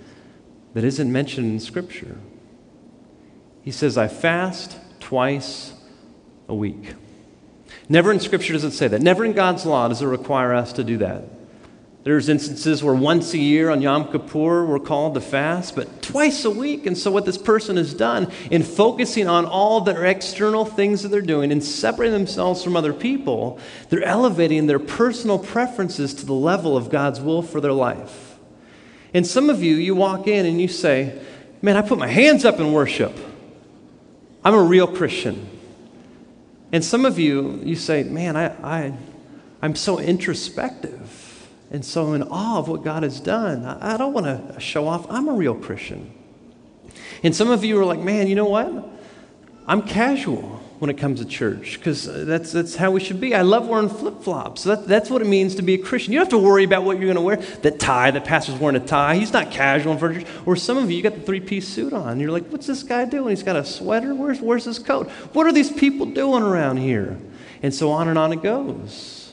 that 0.75 0.83
isn't 0.83 1.13
mentioned 1.13 1.47
in 1.47 1.61
Scripture. 1.61 2.19
He 3.63 3.71
says, 3.71 3.97
I 3.97 4.09
fast 4.09 4.77
twice 4.99 5.75
a 6.49 6.57
week. 6.57 6.95
Never 7.89 8.11
in 8.11 8.19
Scripture 8.19 8.53
does 8.53 8.65
it 8.65 8.73
say 8.73 8.89
that. 8.89 9.01
Never 9.01 9.25
in 9.25 9.33
God's 9.33 9.65
law 9.65 9.87
does 9.87 10.03
it 10.03 10.07
require 10.07 10.53
us 10.53 10.73
to 10.73 10.83
do 10.83 10.97
that. 10.99 11.23
There's 12.05 12.29
instances 12.29 12.85
where 12.85 12.95
once 12.95 13.33
a 13.33 13.39
year 13.39 13.71
on 13.71 13.81
Yom 13.81 14.13
Kippur 14.13 14.67
we're 14.67 14.79
called 14.79 15.15
to 15.15 15.23
fast, 15.23 15.75
but 15.75 16.03
twice 16.03 16.45
a 16.45 16.51
week. 16.51 16.85
And 16.85 16.99
so, 16.99 17.11
what 17.11 17.25
this 17.25 17.39
person 17.39 17.79
has 17.79 17.95
done 17.95 18.31
in 18.51 18.63
focusing 18.63 19.27
on 19.27 19.47
all 19.47 19.81
their 19.81 20.05
external 20.05 20.67
things 20.67 21.03
that 21.03 21.09
they're 21.09 21.23
doing 21.23 21.51
and 21.51 21.65
separating 21.65 22.13
themselves 22.13 22.63
from 22.63 22.77
other 22.77 22.93
people, 22.93 23.59
they're 23.89 24.05
elevating 24.05 24.67
their 24.67 24.79
personal 24.79 25.39
preferences 25.39 26.13
to 26.15 26.27
the 26.27 26.35
level 26.35 26.77
of 26.77 26.91
God's 26.91 27.23
will 27.23 27.41
for 27.41 27.63
their 27.63 27.73
life. 27.73 28.39
And 29.15 29.27
some 29.27 29.49
of 29.49 29.63
you, 29.63 29.77
you 29.77 29.95
walk 29.95 30.27
in 30.27 30.45
and 30.45 30.61
you 30.61 30.69
say, 30.69 31.19
Man, 31.63 31.79
I 31.79 31.81
put 31.81 31.99
my 31.99 32.09
hands 32.09 32.45
up 32.45 32.61
in 32.61 32.71
worship. 32.75 33.17
I'm 34.45 34.53
a 34.53 34.63
real 34.63 34.87
Christian. 34.87 35.49
And 36.71 36.85
some 36.85 37.07
of 37.07 37.19
you, 37.19 37.63
you 37.65 37.77
say, 37.77 38.03
Man, 38.03 38.37
I, 38.37 38.49
I, 38.63 38.95
I'm 39.63 39.75
so 39.75 39.99
introspective 39.99 41.24
and 41.75 41.85
so 41.85 42.13
in 42.13 42.23
awe 42.23 42.59
of 42.59 42.69
what 42.69 42.85
God 42.85 43.03
has 43.03 43.19
done. 43.19 43.65
I 43.65 43.97
don't 43.97 44.13
want 44.13 44.27
to 44.27 44.61
show 44.61 44.87
off. 44.87 45.11
I'm 45.11 45.27
a 45.27 45.33
real 45.33 45.57
Christian. 45.57 46.09
And 47.25 47.35
some 47.35 47.51
of 47.51 47.65
you 47.65 47.81
are 47.81 47.85
like, 47.85 47.99
man, 47.99 48.29
you 48.29 48.37
know 48.37 48.45
what? 48.45 48.89
I'm 49.67 49.83
casual 49.83 50.43
when 50.79 50.89
it 50.89 50.99
comes 50.99 51.19
to 51.19 51.27
church 51.27 51.79
because 51.79 52.07
uh, 52.07 52.23
that's, 52.29 52.53
that's 52.53 52.77
how 52.77 52.93
we 52.93 53.01
should 53.01 53.21
be. 53.21 53.35
I 53.35 53.43
love 53.43 53.67
wearing 53.67 53.89
flip 53.89 54.23
flops. 54.23 54.61
So 54.61 54.77
that, 54.77 54.87
that's 54.87 55.11
what 55.11 55.21
it 55.21 55.27
means 55.27 55.57
to 55.57 55.63
be 55.63 55.75
a 55.75 55.79
Christian. 55.79 56.13
You 56.13 56.21
don't 56.21 56.27
have 56.27 56.41
to 56.41 56.47
worry 56.47 56.63
about 56.63 56.85
what 56.85 56.99
you're 56.99 57.13
going 57.13 57.17
to 57.17 57.23
wear. 57.23 57.37
That 57.63 57.81
tie, 57.81 58.13
the 58.13 58.21
pastor's 58.21 58.55
wearing 58.61 58.81
a 58.81 58.87
tie. 58.87 59.17
He's 59.17 59.33
not 59.33 59.51
casual 59.51 59.95
in 59.95 59.99
front 59.99 60.17
of 60.17 60.23
church. 60.23 60.33
Or 60.47 60.55
some 60.55 60.79
of 60.79 60.93
you, 60.93 60.97
you 60.97 61.03
got 61.03 61.17
the 61.17 61.23
three 61.23 61.41
piece 61.41 61.67
suit 61.67 61.93
on. 61.93 62.21
You're 62.21 62.31
like, 62.31 62.47
what's 62.51 62.69
this 62.69 62.85
guy 62.85 63.05
doing? 63.05 63.31
He's 63.31 63.43
got 63.43 63.57
a 63.57 63.65
sweater. 63.65 64.15
Where's, 64.15 64.41
where's 64.41 64.65
his 64.65 64.79
coat? 64.79 65.11
What 65.33 65.45
are 65.49 65.53
these 65.53 65.73
people 65.73 66.07
doing 66.07 66.45
around 66.45 66.77
here? 66.77 67.19
And 67.65 67.75
so 67.75 67.91
on 67.91 68.07
and 68.07 68.17
on 68.17 68.33
it 68.33 68.45
goes. 68.45 69.24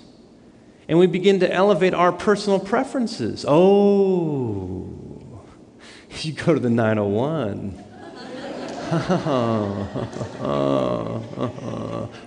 And 0.88 1.00
we 1.00 1.08
begin 1.08 1.40
to 1.40 1.52
elevate 1.52 1.94
our 1.94 2.12
personal 2.12 2.60
preferences. 2.60 3.46
Oh, 3.48 4.88
you 6.22 6.34
go 6.34 6.54
to 6.54 6.60
the 6.60 6.70
901. 6.70 7.84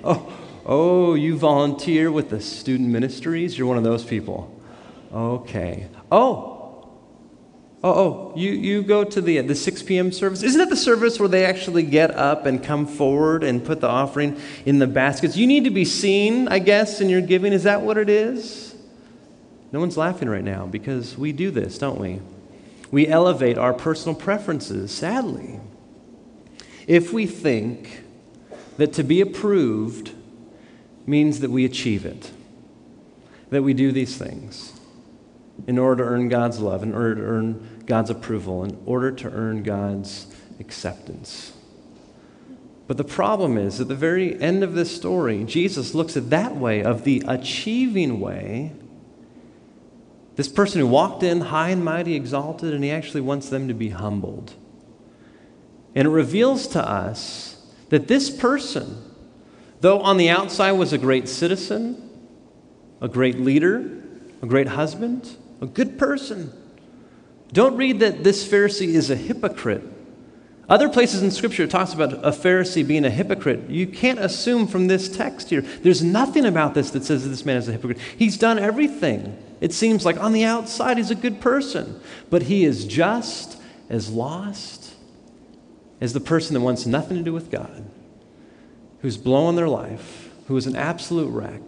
oh, 0.05 0.33
oh, 0.65 1.15
you 1.15 1.37
volunteer 1.37 2.11
with 2.11 2.31
the 2.31 2.41
student 2.41 2.89
ministries? 2.89 3.59
You're 3.59 3.67
one 3.67 3.77
of 3.77 3.85
those 3.85 4.03
people. 4.03 4.51
Okay. 5.13 5.89
Oh, 6.11 6.54
Oh, 7.85 7.91
oh, 7.91 8.33
you, 8.35 8.53
you 8.53 8.83
go 8.83 9.05
to 9.05 9.21
the, 9.21 9.43
the 9.43 9.55
6 9.55 9.83
p.m. 9.83 10.11
service. 10.11 10.43
Isn't 10.43 10.59
that 10.59 10.71
the 10.71 10.77
service 10.77 11.21
where 11.21 11.29
they 11.29 11.45
actually 11.45 11.83
get 11.83 12.13
up 12.13 12.47
and 12.47 12.65
come 12.65 12.87
forward 12.87 13.45
and 13.45 13.63
put 13.63 13.83
the 13.83 13.89
offering 13.89 14.41
in 14.65 14.79
the 14.79 14.87
baskets? 14.87 15.37
You 15.37 15.47
need 15.47 15.65
to 15.65 15.71
be 15.71 15.85
seen, 15.85 16.49
I 16.49 16.61
guess, 16.61 17.03
in 17.03 17.11
your 17.11 17.21
giving. 17.21 17.53
Is 17.53 17.65
that 17.65 17.83
what 17.83 17.99
it 17.99 18.09
is? 18.09 18.75
No 19.71 19.81
one's 19.81 19.99
laughing 19.99 20.31
right 20.31 20.43
now 20.43 20.65
because 20.65 21.19
we 21.19 21.33
do 21.33 21.51
this, 21.51 21.77
don't 21.77 22.01
we? 22.01 22.23
We 22.91 23.07
elevate 23.07 23.59
our 23.59 23.75
personal 23.75 24.15
preferences, 24.15 24.91
sadly. 24.91 25.61
If 26.87 27.13
we 27.13 27.27
think 27.27 28.03
that 28.79 28.95
to 28.95 29.03
be 29.03 29.21
approved 29.21 30.11
means 31.05 31.41
that 31.41 31.51
we 31.51 31.67
achieve 31.67 32.07
it, 32.07 32.31
that 33.51 33.63
we 33.63 33.75
do 33.75 33.93
these 33.93 34.17
things 34.17 34.73
in 35.67 35.79
order 35.79 36.05
to 36.05 36.11
earn 36.11 36.29
God's 36.29 36.61
love, 36.61 36.83
in 36.83 36.95
order 36.95 37.15
to 37.15 37.23
earn 37.23 37.74
God's 37.87 38.11
approval, 38.11 38.65
in 38.65 38.79
order 38.87 39.11
to 39.13 39.31
earn 39.31 39.63
God's 39.63 40.27
acceptance. 40.61 41.53
But 42.87 42.97
the 42.99 43.05
problem 43.05 43.57
is, 43.57 43.81
at 43.81 43.89
the 43.89 43.95
very 43.95 44.41
end 44.41 44.63
of 44.63 44.75
this 44.75 44.95
story, 44.95 45.45
Jesus 45.45 45.95
looks 45.95 46.17
at 46.17 46.31
that 46.31 46.57
way 46.57 46.83
of 46.83 47.05
the 47.05 47.23
achieving 47.27 48.21
way. 48.21 48.73
This 50.37 50.49
person 50.49 50.81
who 50.81 50.87
walked 50.87 51.23
in 51.23 51.41
high 51.41 51.71
and 51.71 51.85
mighty, 51.85 52.15
exalted, 52.15 52.75
and 52.75 52.85
he 52.85 52.91
actually 52.91 53.23
wants 53.23 53.49
them 53.49 53.69
to 53.69 53.75
be 53.75 53.91
humbled. 53.91 54.55
And 55.95 56.07
it 56.07 56.11
reveals 56.11 56.67
to 56.69 56.87
us 56.87 57.65
that 57.89 58.09
this 58.09 58.29
person, 58.29 59.03
though 59.81 60.01
on 60.01 60.17
the 60.17 60.29
outside 60.29 60.73
was 60.73 60.93
a 60.93 60.99
great 60.99 61.29
citizen, 61.29 62.11
a 63.01 63.09
great 63.09 63.39
leader, 63.39 64.03
a 64.43 64.47
great 64.47 64.69
husband, 64.69 65.37
a 65.61 65.67
good 65.67 65.99
person, 65.99 66.53
don't 67.55 67.77
read 67.77 68.01
that 68.01 68.25
this 68.25 68.47
Pharisee 68.47 68.89
is 68.89 69.11
a 69.11 69.17
hypocrite. 69.17 69.85
Other 70.69 70.89
places 70.89 71.23
in 71.23 71.31
Scripture 71.31 71.67
talks 71.67 71.93
about 71.93 72.13
a 72.13 72.31
Pharisee 72.31 72.87
being 72.87 73.05
a 73.05 73.11
hypocrite. 73.11 73.71
You 73.71 73.87
can't 73.87 74.19
assume 74.19 74.67
from 74.67 74.89
this 74.89 75.15
text 75.15 75.51
here. 75.51 75.61
There's 75.61 76.03
nothing 76.03 76.47
about 76.47 76.75
this 76.75 76.91
that 76.91 77.05
says 77.05 77.23
that 77.23 77.29
this 77.29 77.45
man 77.45 77.59
is 77.59 77.69
a 77.69 77.73
hypocrite. 77.73 77.99
He's 78.17 78.37
done 78.37 78.59
everything. 78.59 79.39
It 79.61 79.73
seems 79.73 80.05
like 80.05 80.19
on 80.19 80.33
the 80.33 80.45
outside 80.45 80.97
he's 80.97 81.13
a 81.13 81.15
good 81.15 81.41
person, 81.41 82.01
but 82.29 82.43
he 82.43 82.65
is 82.65 82.87
just 82.87 83.57
as 83.89 84.11
lost 84.11 84.95
as 86.01 86.13
the 86.13 86.21
person 86.21 86.55
that 86.55 86.61
wants 86.61 86.87
nothing 86.87 87.19
to 87.19 87.23
do 87.23 87.33
with 87.33 87.53
God, 87.53 87.85
who's 89.01 89.17
blowing 89.17 89.55
their 89.55 89.69
life, 89.69 90.31
who 90.49 90.57
is 90.57 90.67
an 90.67 90.75
absolute 90.75 91.31
wreck. 91.31 91.63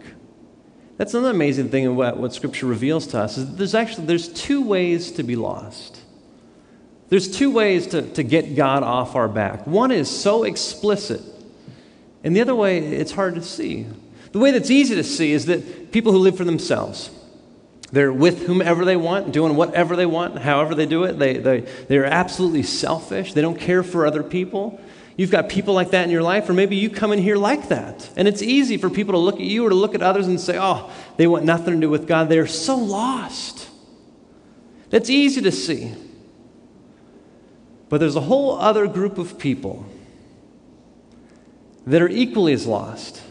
That's 0.97 1.13
another 1.13 1.29
amazing 1.31 1.69
thing 1.69 1.85
about 1.85 2.17
what 2.17 2.33
Scripture 2.33 2.65
reveals 2.65 3.07
to 3.07 3.19
us 3.19 3.37
is 3.37 3.55
there's 3.55 3.75
actually 3.75 4.07
there's 4.07 4.29
two 4.29 4.63
ways 4.63 5.11
to 5.13 5.23
be 5.23 5.35
lost. 5.35 6.01
There's 7.09 7.29
two 7.29 7.51
ways 7.51 7.87
to, 7.87 8.01
to 8.13 8.23
get 8.23 8.55
God 8.55 8.83
off 8.83 9.15
our 9.15 9.29
back. 9.29 9.65
One 9.65 9.91
is 9.91 10.09
so 10.09 10.43
explicit, 10.43 11.21
and 12.23 12.35
the 12.35 12.41
other 12.41 12.55
way 12.55 12.79
it's 12.79 13.11
hard 13.11 13.35
to 13.35 13.43
see. 13.43 13.85
The 14.31 14.39
way 14.39 14.51
that's 14.51 14.69
easy 14.69 14.95
to 14.95 15.03
see 15.03 15.31
is 15.31 15.45
that 15.45 15.91
people 15.91 16.11
who 16.11 16.17
live 16.17 16.35
for 16.35 16.43
themselves. 16.43 17.11
They're 17.91 18.11
with 18.11 18.47
whomever 18.47 18.83
they 18.83 18.97
want, 18.97 19.31
doing 19.31 19.55
whatever 19.55 19.95
they 19.95 20.05
want, 20.05 20.39
however 20.39 20.75
they 20.75 20.85
do 20.85 21.05
it. 21.05 21.17
They, 21.17 21.37
they, 21.37 21.61
they're 21.87 22.05
absolutely 22.05 22.63
selfish. 22.63 23.33
They 23.33 23.41
don't 23.41 23.57
care 23.57 23.81
for 23.81 24.05
other 24.05 24.23
people. 24.23 24.81
You've 25.17 25.31
got 25.31 25.49
people 25.49 25.73
like 25.73 25.91
that 25.91 26.03
in 26.03 26.11
your 26.11 26.21
life, 26.21 26.47
or 26.47 26.53
maybe 26.53 26.75
you 26.75 26.91
come 26.91 27.11
in 27.11 27.17
here 27.17 27.37
like 27.37 27.69
that. 27.69 28.07
And 28.15 28.27
it's 28.27 28.43
easy 28.43 28.77
for 28.77 28.87
people 28.87 29.13
to 29.13 29.17
look 29.17 29.35
at 29.35 29.41
you 29.41 29.65
or 29.65 29.69
to 29.69 29.75
look 29.75 29.95
at 29.95 30.03
others 30.03 30.27
and 30.27 30.39
say, 30.39 30.57
oh, 30.59 30.91
they 31.17 31.25
want 31.25 31.43
nothing 31.43 31.73
to 31.73 31.79
do 31.81 31.89
with 31.89 32.07
God. 32.07 32.29
They're 32.29 32.45
so 32.45 32.77
lost. 32.77 33.67
That's 34.91 35.09
easy 35.09 35.41
to 35.41 35.51
see. 35.51 35.95
But 37.89 37.99
there's 37.99 38.15
a 38.15 38.21
whole 38.21 38.57
other 38.59 38.87
group 38.87 39.17
of 39.17 39.39
people 39.39 39.85
that 41.87 42.01
are 42.01 42.09
equally 42.09 42.53
as 42.53 42.67
lost. 42.67 43.23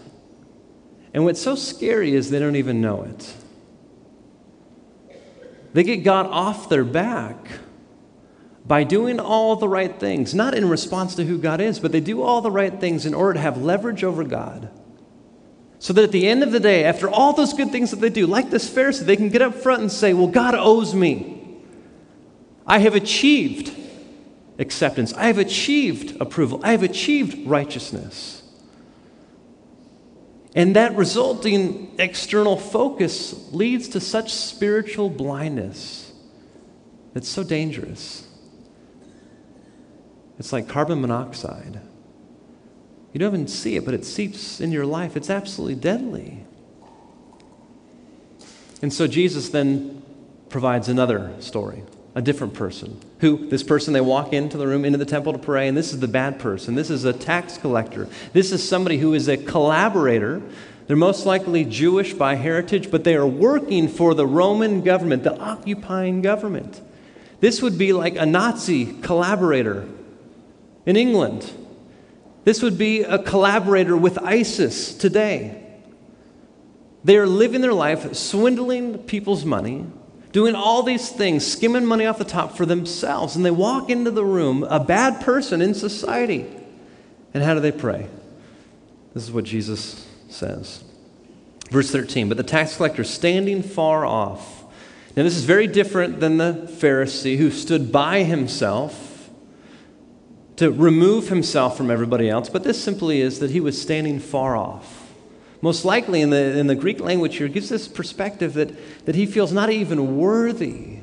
And 1.15 1.25
what's 1.25 1.41
so 1.41 1.55
scary 1.55 2.15
is 2.15 2.31
they 2.31 2.41
don't 2.41 2.57
even 2.57 2.81
know 2.81 3.03
it. 3.03 3.33
They 5.73 5.85
get 5.85 5.99
God 5.99 6.27
off 6.27 6.69
their 6.69 6.85
back 6.85 7.37
by 8.67 8.83
doing 8.83 9.21
all 9.21 9.57
the 9.57 9.69
right 9.69 9.99
things, 10.01 10.35
not 10.35 10.55
in 10.55 10.69
response 10.69 11.15
to 11.15 11.25
who 11.25 11.39
God 11.39 11.61
is, 11.61 11.79
but 11.79 11.93
they 11.93 12.01
do 12.01 12.23
all 12.23 12.41
the 12.41 12.51
right 12.51 12.81
things 12.81 13.07
in 13.07 13.15
order 13.15 13.35
to 13.35 13.41
have 13.41 13.63
leverage 13.63 14.03
over 14.03 14.25
God. 14.25 14.71
So 15.79 15.93
that 15.93 16.05
at 16.05 16.13
the 16.13 16.27
end 16.27 16.43
of 16.43 16.53
the 16.53 16.59
day, 16.59 16.85
after 16.85 17.09
all 17.09 17.33
those 17.33 17.53
good 17.53 17.71
things 17.71 17.91
that 17.91 18.01
they 18.01 18.09
do, 18.09 18.27
like 18.27 18.51
this 18.51 18.69
Pharisee, 18.69 19.05
they 19.05 19.17
can 19.17 19.29
get 19.29 19.43
up 19.43 19.55
front 19.55 19.83
and 19.83 19.93
say, 19.93 20.15
Well, 20.15 20.27
God 20.27 20.55
owes 20.55 20.95
me. 20.95 21.61
I 22.67 22.79
have 22.79 22.95
achieved 22.95 23.73
acceptance. 24.59 25.13
I 25.15 25.27
have 25.27 25.39
achieved 25.39 26.21
approval. 26.21 26.61
I 26.65 26.73
have 26.73 26.83
achieved 26.83 27.47
righteousness. 27.47 28.43
And 30.55 30.75
that 30.75 30.97
resulting 30.97 31.95
external 31.99 32.57
focus 32.57 33.53
leads 33.53 33.89
to 33.91 34.01
such 34.01 34.33
spiritual 34.33 35.11
blindness 35.11 36.11
that's 37.13 37.29
so 37.29 37.45
dangerous. 37.45 38.26
It's 40.39 40.53
like 40.53 40.69
carbon 40.69 41.01
monoxide. 41.01 41.81
You 43.13 43.21
don't 43.21 43.35
even 43.35 43.49
see 43.49 43.77
it, 43.77 43.85
but 43.85 43.95
it 43.95 44.05
seeps 44.05 44.61
in 44.61 44.73
your 44.73 44.85
life. 44.85 45.17
It's 45.17 45.31
absolutely 45.31 45.77
deadly. 45.77 46.45
And 48.83 48.93
so 48.93 49.07
Jesus 49.07 49.49
then 49.49 50.03
provides 50.51 50.89
another 50.89 51.33
story, 51.41 51.83
a 52.15 52.21
different 52.21 52.53
person. 52.53 53.01
Who, 53.21 53.49
this 53.49 53.63
person, 53.63 53.95
they 53.95 54.03
walk 54.03 54.35
into 54.35 54.59
the 54.59 54.67
room, 54.67 54.85
into 54.85 54.99
the 54.99 55.07
temple 55.07 55.33
to 55.33 55.39
pray, 55.39 55.67
and 55.67 55.75
this 55.75 55.95
is 55.95 56.01
the 56.01 56.09
bad 56.09 56.39
person. 56.39 56.75
This 56.75 56.91
is 56.91 57.05
a 57.05 57.13
tax 57.15 57.57
collector. 57.57 58.07
This 58.35 58.53
is 58.53 58.67
somebody 58.67 58.99
who 58.99 59.15
is 59.15 59.29
a 59.29 59.39
collaborator. 59.39 60.43
They're 60.87 60.97
most 60.97 61.25
likely 61.25 61.65
Jewish 61.65 62.13
by 62.13 62.35
heritage, 62.35 62.91
but 62.91 63.05
they 63.05 63.15
are 63.15 63.27
working 63.27 63.89
for 63.89 64.13
the 64.13 64.27
Roman 64.27 64.83
government, 64.83 65.25
the 65.25 65.39
occupying 65.39 66.21
government. 66.21 66.83
This 67.41 67.63
would 67.63 67.79
be 67.79 67.95
like 67.95 68.17
a 68.17 68.27
Nazi 68.27 68.93
collaborator 69.01 69.89
in 70.87 70.97
England. 70.97 71.53
This 72.45 72.63
would 72.63 72.79
be 72.79 73.03
a 73.03 73.19
collaborator 73.19 73.97
with 73.97 74.19
ISIS 74.19 74.95
today. 74.95 75.65
They 77.03 77.19
are 77.19 77.27
living 77.27 77.61
their 77.61 77.73
life 77.73 78.15
swindling 78.15 78.99
people's 78.99 79.45
money, 79.45 79.85
doing 80.31 80.55
all 80.55 80.85
these 80.85 81.11
things, 81.11 81.45
skimming 81.45 81.85
money 81.85 82.07
off 82.07 82.19
the 82.19 82.25
top 82.25 82.57
for 82.57 82.65
themselves. 82.65 83.35
And 83.35 83.45
they 83.45 83.51
walk 83.51 83.91
into 83.91 84.13
the 84.13 84.25
room, 84.25 84.63
a 84.65 84.79
bad 84.79 85.21
person 85.21 85.61
in 85.61 85.75
society. 85.75 86.47
And 87.35 87.43
how 87.43 87.55
do 87.55 87.61
they 87.61 87.73
pray? 87.73 88.07
This 89.13 89.25
is 89.25 89.33
what 89.33 89.45
Jesus 89.45 90.07
says. 90.29 90.85
Verse 91.71 91.91
13 91.91 92.29
But 92.29 92.37
the 92.37 92.43
tax 92.43 92.77
collector, 92.77 93.03
standing 93.03 93.63
far 93.63 94.07
off, 94.07 94.65
now 95.17 95.23
this 95.23 95.37
is 95.37 95.45
very 95.45 95.67
different 95.67 96.21
than 96.21 96.37
the 96.37 96.69
Pharisee 96.71 97.39
who 97.39 97.51
stood 97.51 97.91
by 97.91 98.23
himself 98.23 99.06
to 100.57 100.71
remove 100.71 101.29
himself 101.29 101.77
from 101.77 101.91
everybody 101.91 102.29
else, 102.29 102.49
but 102.49 102.65
this 102.65 102.83
simply 102.83 103.21
is 103.21 103.39
that 103.41 103.51
he 103.51 103.61
was 103.61 103.81
standing 103.81 104.19
far 104.19 104.57
off. 104.57 105.13
Most 105.63 105.85
likely, 105.85 106.21
in 106.21 106.31
the, 106.31 106.59
in 106.59 106.67
the 106.67 106.75
Greek 106.75 107.01
language 107.01 107.37
here, 107.37 107.49
gives 107.49 107.69
this 107.69 107.89
perspective 107.89 108.55
that, 108.55 109.05
that 109.07 109.15
he 109.15 109.27
feels 109.27 109.53
not 109.53 109.71
even 109.71 110.17
worthy 110.17 110.99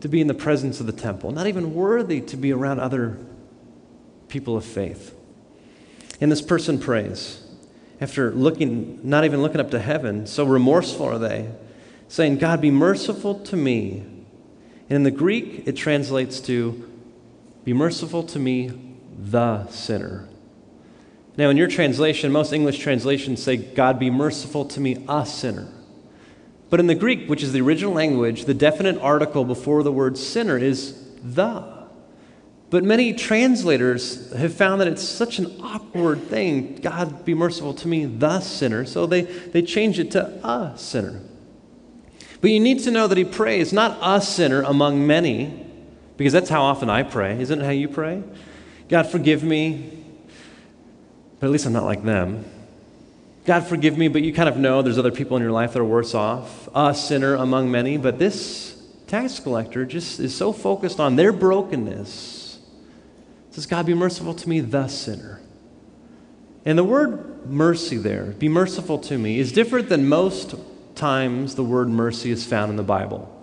to 0.00 0.08
be 0.08 0.20
in 0.20 0.26
the 0.26 0.34
presence 0.34 0.80
of 0.80 0.86
the 0.86 0.92
temple, 0.92 1.30
not 1.30 1.46
even 1.46 1.74
worthy 1.74 2.20
to 2.20 2.36
be 2.36 2.52
around 2.52 2.80
other 2.80 3.18
people 4.28 4.56
of 4.56 4.64
faith. 4.64 5.14
And 6.20 6.30
this 6.30 6.42
person 6.42 6.78
prays 6.78 7.42
after 8.00 8.30
looking, 8.30 9.00
not 9.02 9.24
even 9.24 9.42
looking 9.42 9.60
up 9.60 9.70
to 9.72 9.78
heaven, 9.78 10.26
so 10.26 10.44
remorseful 10.44 11.06
are 11.06 11.18
they, 11.18 11.50
saying, 12.08 12.38
God, 12.38 12.60
be 12.60 12.70
merciful 12.70 13.38
to 13.40 13.56
me. 13.56 14.04
And 14.88 14.96
in 14.96 15.02
the 15.02 15.10
Greek, 15.10 15.64
it 15.66 15.76
translates 15.76 16.40
to, 16.40 16.89
be 17.64 17.72
merciful 17.72 18.22
to 18.24 18.38
me, 18.38 18.72
the 19.18 19.66
sinner. 19.68 20.28
Now, 21.36 21.50
in 21.50 21.56
your 21.56 21.68
translation, 21.68 22.32
most 22.32 22.52
English 22.52 22.78
translations 22.78 23.42
say, 23.42 23.56
God 23.56 23.98
be 23.98 24.10
merciful 24.10 24.64
to 24.66 24.80
me, 24.80 25.04
a 25.08 25.24
sinner. 25.24 25.68
But 26.70 26.80
in 26.80 26.86
the 26.86 26.94
Greek, 26.94 27.28
which 27.28 27.42
is 27.42 27.52
the 27.52 27.60
original 27.60 27.92
language, 27.92 28.44
the 28.44 28.54
definite 28.54 28.98
article 29.00 29.44
before 29.44 29.82
the 29.82 29.92
word 29.92 30.16
sinner 30.16 30.56
is 30.56 30.96
the. 31.22 31.80
But 32.70 32.84
many 32.84 33.12
translators 33.12 34.32
have 34.32 34.54
found 34.54 34.80
that 34.80 34.86
it's 34.86 35.02
such 35.02 35.40
an 35.40 35.60
awkward 35.60 36.22
thing. 36.22 36.76
God, 36.76 37.24
be 37.24 37.34
merciful 37.34 37.74
to 37.74 37.88
me, 37.88 38.04
the 38.04 38.40
sinner. 38.40 38.84
So 38.84 39.06
they, 39.06 39.22
they 39.22 39.62
change 39.62 39.98
it 39.98 40.12
to 40.12 40.26
a 40.46 40.74
sinner. 40.76 41.20
But 42.40 42.50
you 42.50 42.60
need 42.60 42.78
to 42.84 42.92
know 42.92 43.08
that 43.08 43.18
he 43.18 43.24
prays 43.24 43.72
not 43.72 43.98
a 44.00 44.20
sinner 44.20 44.62
among 44.62 45.04
many, 45.04 45.59
because 46.20 46.34
that's 46.34 46.50
how 46.50 46.64
often 46.64 46.90
I 46.90 47.02
pray. 47.02 47.40
Isn't 47.40 47.62
it 47.62 47.64
how 47.64 47.70
you 47.70 47.88
pray? 47.88 48.22
God, 48.90 49.04
forgive 49.04 49.42
me, 49.42 50.04
but 51.38 51.46
at 51.46 51.50
least 51.50 51.64
I'm 51.64 51.72
not 51.72 51.84
like 51.84 52.04
them. 52.04 52.44
God, 53.46 53.60
forgive 53.66 53.96
me, 53.96 54.08
but 54.08 54.20
you 54.20 54.34
kind 54.34 54.46
of 54.46 54.58
know 54.58 54.82
there's 54.82 54.98
other 54.98 55.12
people 55.12 55.38
in 55.38 55.42
your 55.42 55.50
life 55.50 55.72
that 55.72 55.80
are 55.80 55.84
worse 55.84 56.14
off. 56.14 56.68
A 56.74 56.94
sinner 56.94 57.36
among 57.36 57.70
many, 57.70 57.96
but 57.96 58.18
this 58.18 58.78
tax 59.06 59.40
collector 59.40 59.86
just 59.86 60.20
is 60.20 60.36
so 60.36 60.52
focused 60.52 61.00
on 61.00 61.16
their 61.16 61.32
brokenness. 61.32 62.58
Says, 63.52 63.64
God, 63.64 63.86
be 63.86 63.94
merciful 63.94 64.34
to 64.34 64.46
me, 64.46 64.60
the 64.60 64.88
sinner. 64.88 65.40
And 66.66 66.76
the 66.76 66.84
word 66.84 67.48
mercy 67.50 67.96
there, 67.96 68.26
be 68.26 68.50
merciful 68.50 68.98
to 68.98 69.16
me, 69.16 69.38
is 69.38 69.52
different 69.52 69.88
than 69.88 70.06
most 70.06 70.54
times 70.94 71.54
the 71.54 71.64
word 71.64 71.88
mercy 71.88 72.30
is 72.30 72.44
found 72.44 72.68
in 72.68 72.76
the 72.76 72.82
Bible. 72.82 73.39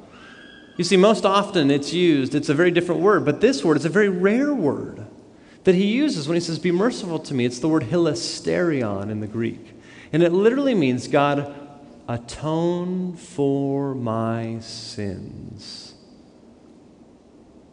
You 0.78 0.84
see, 0.84 0.96
most 0.96 1.26
often 1.26 1.72
it's 1.72 1.92
used, 1.92 2.36
it's 2.36 2.50
a 2.50 2.54
very 2.54 2.72
different 2.72 3.02
word, 3.02 3.26
but 3.26 3.42
this 3.42 3.66
word 3.66 3.78
is 3.78 3.86
a 3.86 3.90
very 3.90 4.10
rare 4.10 4.54
word 4.54 5.06
that 5.64 5.76
he 5.76 5.88
uses 5.88 6.28
when 6.28 6.36
he 6.36 6.40
says, 6.40 6.60
Be 6.60 6.72
merciful 6.72 7.20
to 7.20 7.34
me. 7.34 7.44
It's 7.44 7.60
the 7.60 7.68
word 7.68 7.84
hilasterion 7.84 9.10
in 9.10 9.20
the 9.20 9.28
Greek. 9.28 9.74
And 10.14 10.24
it 10.24 10.32
literally 10.32 10.76
means, 10.76 11.08
God, 11.08 11.54
atone 12.08 13.18
for 13.18 13.94
my 13.94 14.60
sins. 14.62 15.96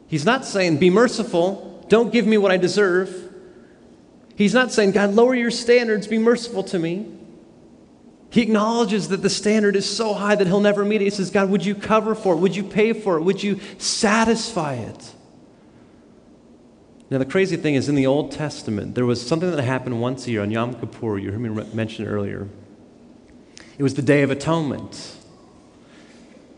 He's 0.08 0.24
not 0.24 0.44
saying, 0.44 0.78
Be 0.78 0.90
merciful, 0.90 1.86
don't 1.88 2.12
give 2.12 2.26
me 2.26 2.38
what 2.38 2.50
I 2.50 2.56
deserve. 2.56 3.32
He's 4.34 4.54
not 4.54 4.72
saying, 4.72 4.92
God, 4.92 5.14
lower 5.14 5.34
your 5.34 5.50
standards, 5.52 6.06
be 6.06 6.18
merciful 6.18 6.64
to 6.64 6.78
me. 6.78 7.13
He 8.34 8.42
acknowledges 8.42 9.10
that 9.10 9.22
the 9.22 9.30
standard 9.30 9.76
is 9.76 9.88
so 9.88 10.12
high 10.12 10.34
that 10.34 10.48
he'll 10.48 10.58
never 10.58 10.84
meet 10.84 11.00
it. 11.00 11.04
He 11.04 11.10
says, 11.10 11.30
God, 11.30 11.50
would 11.50 11.64
you 11.64 11.76
cover 11.76 12.16
for 12.16 12.34
it? 12.34 12.38
Would 12.38 12.56
you 12.56 12.64
pay 12.64 12.92
for 12.92 13.16
it? 13.16 13.22
Would 13.22 13.44
you 13.44 13.60
satisfy 13.78 14.74
it? 14.74 15.12
Now, 17.10 17.18
the 17.18 17.26
crazy 17.26 17.56
thing 17.56 17.76
is, 17.76 17.88
in 17.88 17.94
the 17.94 18.08
Old 18.08 18.32
Testament, 18.32 18.96
there 18.96 19.06
was 19.06 19.24
something 19.24 19.48
that 19.48 19.62
happened 19.62 20.00
once 20.00 20.26
a 20.26 20.32
year 20.32 20.42
on 20.42 20.50
Yom 20.50 20.74
Kippur. 20.74 21.16
You 21.16 21.30
heard 21.30 21.42
me 21.42 21.48
mention 21.74 22.08
earlier. 22.08 22.48
It 23.78 23.84
was 23.84 23.94
the 23.94 24.02
Day 24.02 24.22
of 24.22 24.32
Atonement, 24.32 25.14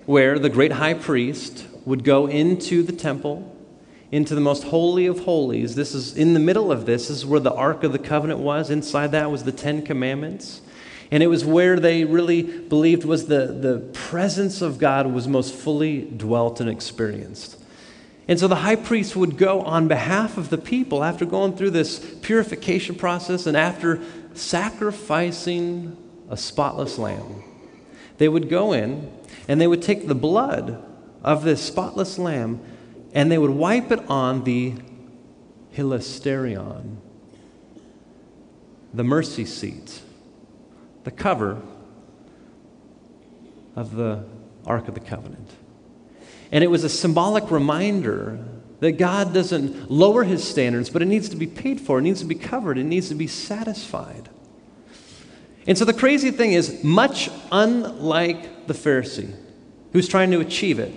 where 0.07 0.39
the 0.39 0.49
great 0.49 0.73
high 0.73 0.95
priest 0.95 1.67
would 1.85 2.05
go 2.05 2.27
into 2.27 2.83
the 2.85 2.93
temple, 2.93 3.55
into 4.11 4.35
the 4.35 4.41
most 4.41 4.65
holy 4.65 5.05
of 5.05 5.21
holies. 5.21 5.75
This 5.75 5.95
is 5.95 6.17
in 6.17 6.33
the 6.33 6.41
middle 6.41 6.73
of 6.73 6.87
this, 6.87 7.09
this 7.09 7.19
is 7.19 7.27
where 7.27 7.39
the 7.39 7.53
Ark 7.53 7.85
of 7.85 7.93
the 7.93 7.99
Covenant 7.99 8.41
was. 8.41 8.71
Inside 8.71 9.12
that 9.12 9.31
was 9.31 9.45
the 9.45 9.53
Ten 9.53 9.83
Commandments. 9.83 10.62
And 11.11 11.23
it 11.23 11.29
was 11.29 11.45
where 11.45 11.79
they 11.79 12.05
really 12.05 12.42
believed 12.42 13.05
was 13.05 13.27
the, 13.27 13.47
the 13.47 13.79
presence 13.92 14.61
of 14.61 14.79
God 14.79 15.07
was 15.07 15.29
most 15.29 15.55
fully 15.55 16.03
dwelt 16.03 16.61
and 16.61 16.69
experienced. 16.69 17.62
And 18.29 18.40
so 18.40 18.49
the 18.49 18.57
high 18.57 18.77
priest 18.77 19.14
would 19.14 19.37
go 19.37 19.62
on 19.62 19.87
behalf 19.87 20.37
of 20.37 20.51
the 20.51 20.59
people 20.59 21.05
after 21.05 21.25
going 21.25 21.57
through 21.57 21.71
this 21.71 21.99
purification 22.23 22.97
process 22.97 23.47
and 23.47 23.57
after 23.57 24.01
sacrificing 24.35 25.97
a 26.29 26.37
spotless 26.37 26.99
lamb. 26.99 27.45
They 28.19 28.29
would 28.29 28.49
go 28.49 28.73
in 28.73 29.12
and 29.47 29.61
they 29.61 29.69
would 29.69 29.83
take 29.83 30.09
the 30.09 30.14
blood 30.14 30.85
of 31.23 31.45
this 31.45 31.62
spotless 31.62 32.19
lamb 32.19 32.61
and 33.12 33.31
they 33.31 33.38
would 33.38 33.51
wipe 33.51 33.92
it 33.92 34.01
on 34.11 34.42
the 34.42 34.75
hilasterion, 35.75 36.97
the 38.92 39.05
mercy 39.05 39.45
seat 39.45 40.03
the 41.07 41.12
cover 41.12 41.62
of 43.77 43.95
the 43.95 44.25
Ark 44.66 44.88
of 44.88 44.95
the 44.95 45.01
Covenant. 45.01 45.49
And 46.51 46.64
it 46.64 46.66
was 46.66 46.83
a 46.83 46.88
symbolic 46.88 47.49
reminder 47.53 48.45
that 48.81 48.99
God 48.99 49.33
doesn't 49.33 49.88
lower 49.88 50.25
his 50.25 50.42
standards, 50.42 50.90
but 50.90 51.03
it 51.03 51.05
needs 51.05 51.29
to 51.29 51.37
be 51.37 51.47
paid 51.47 51.81
for, 51.81 52.01
it 52.01 52.03
needs 52.03 52.23
to 52.23 52.27
be 52.27 52.35
covered, 52.35 52.77
it 52.77 52.83
needs 52.83 53.09
to 53.11 53.14
be 53.14 53.29
satisfied. 53.29 54.29
And 55.69 55.79
so 55.79 55.85
the 55.85 55.95
crazy 55.95 56.33
thing 56.33 56.55
is, 56.55 56.83
much 56.83 57.31
unlike 57.53 58.66
the 58.66 58.75
Pharisee 58.75 59.33
who's 59.92 60.09
trying 60.09 60.33
to 60.33 60.40
achieve 60.40 60.81
it, 60.81 60.92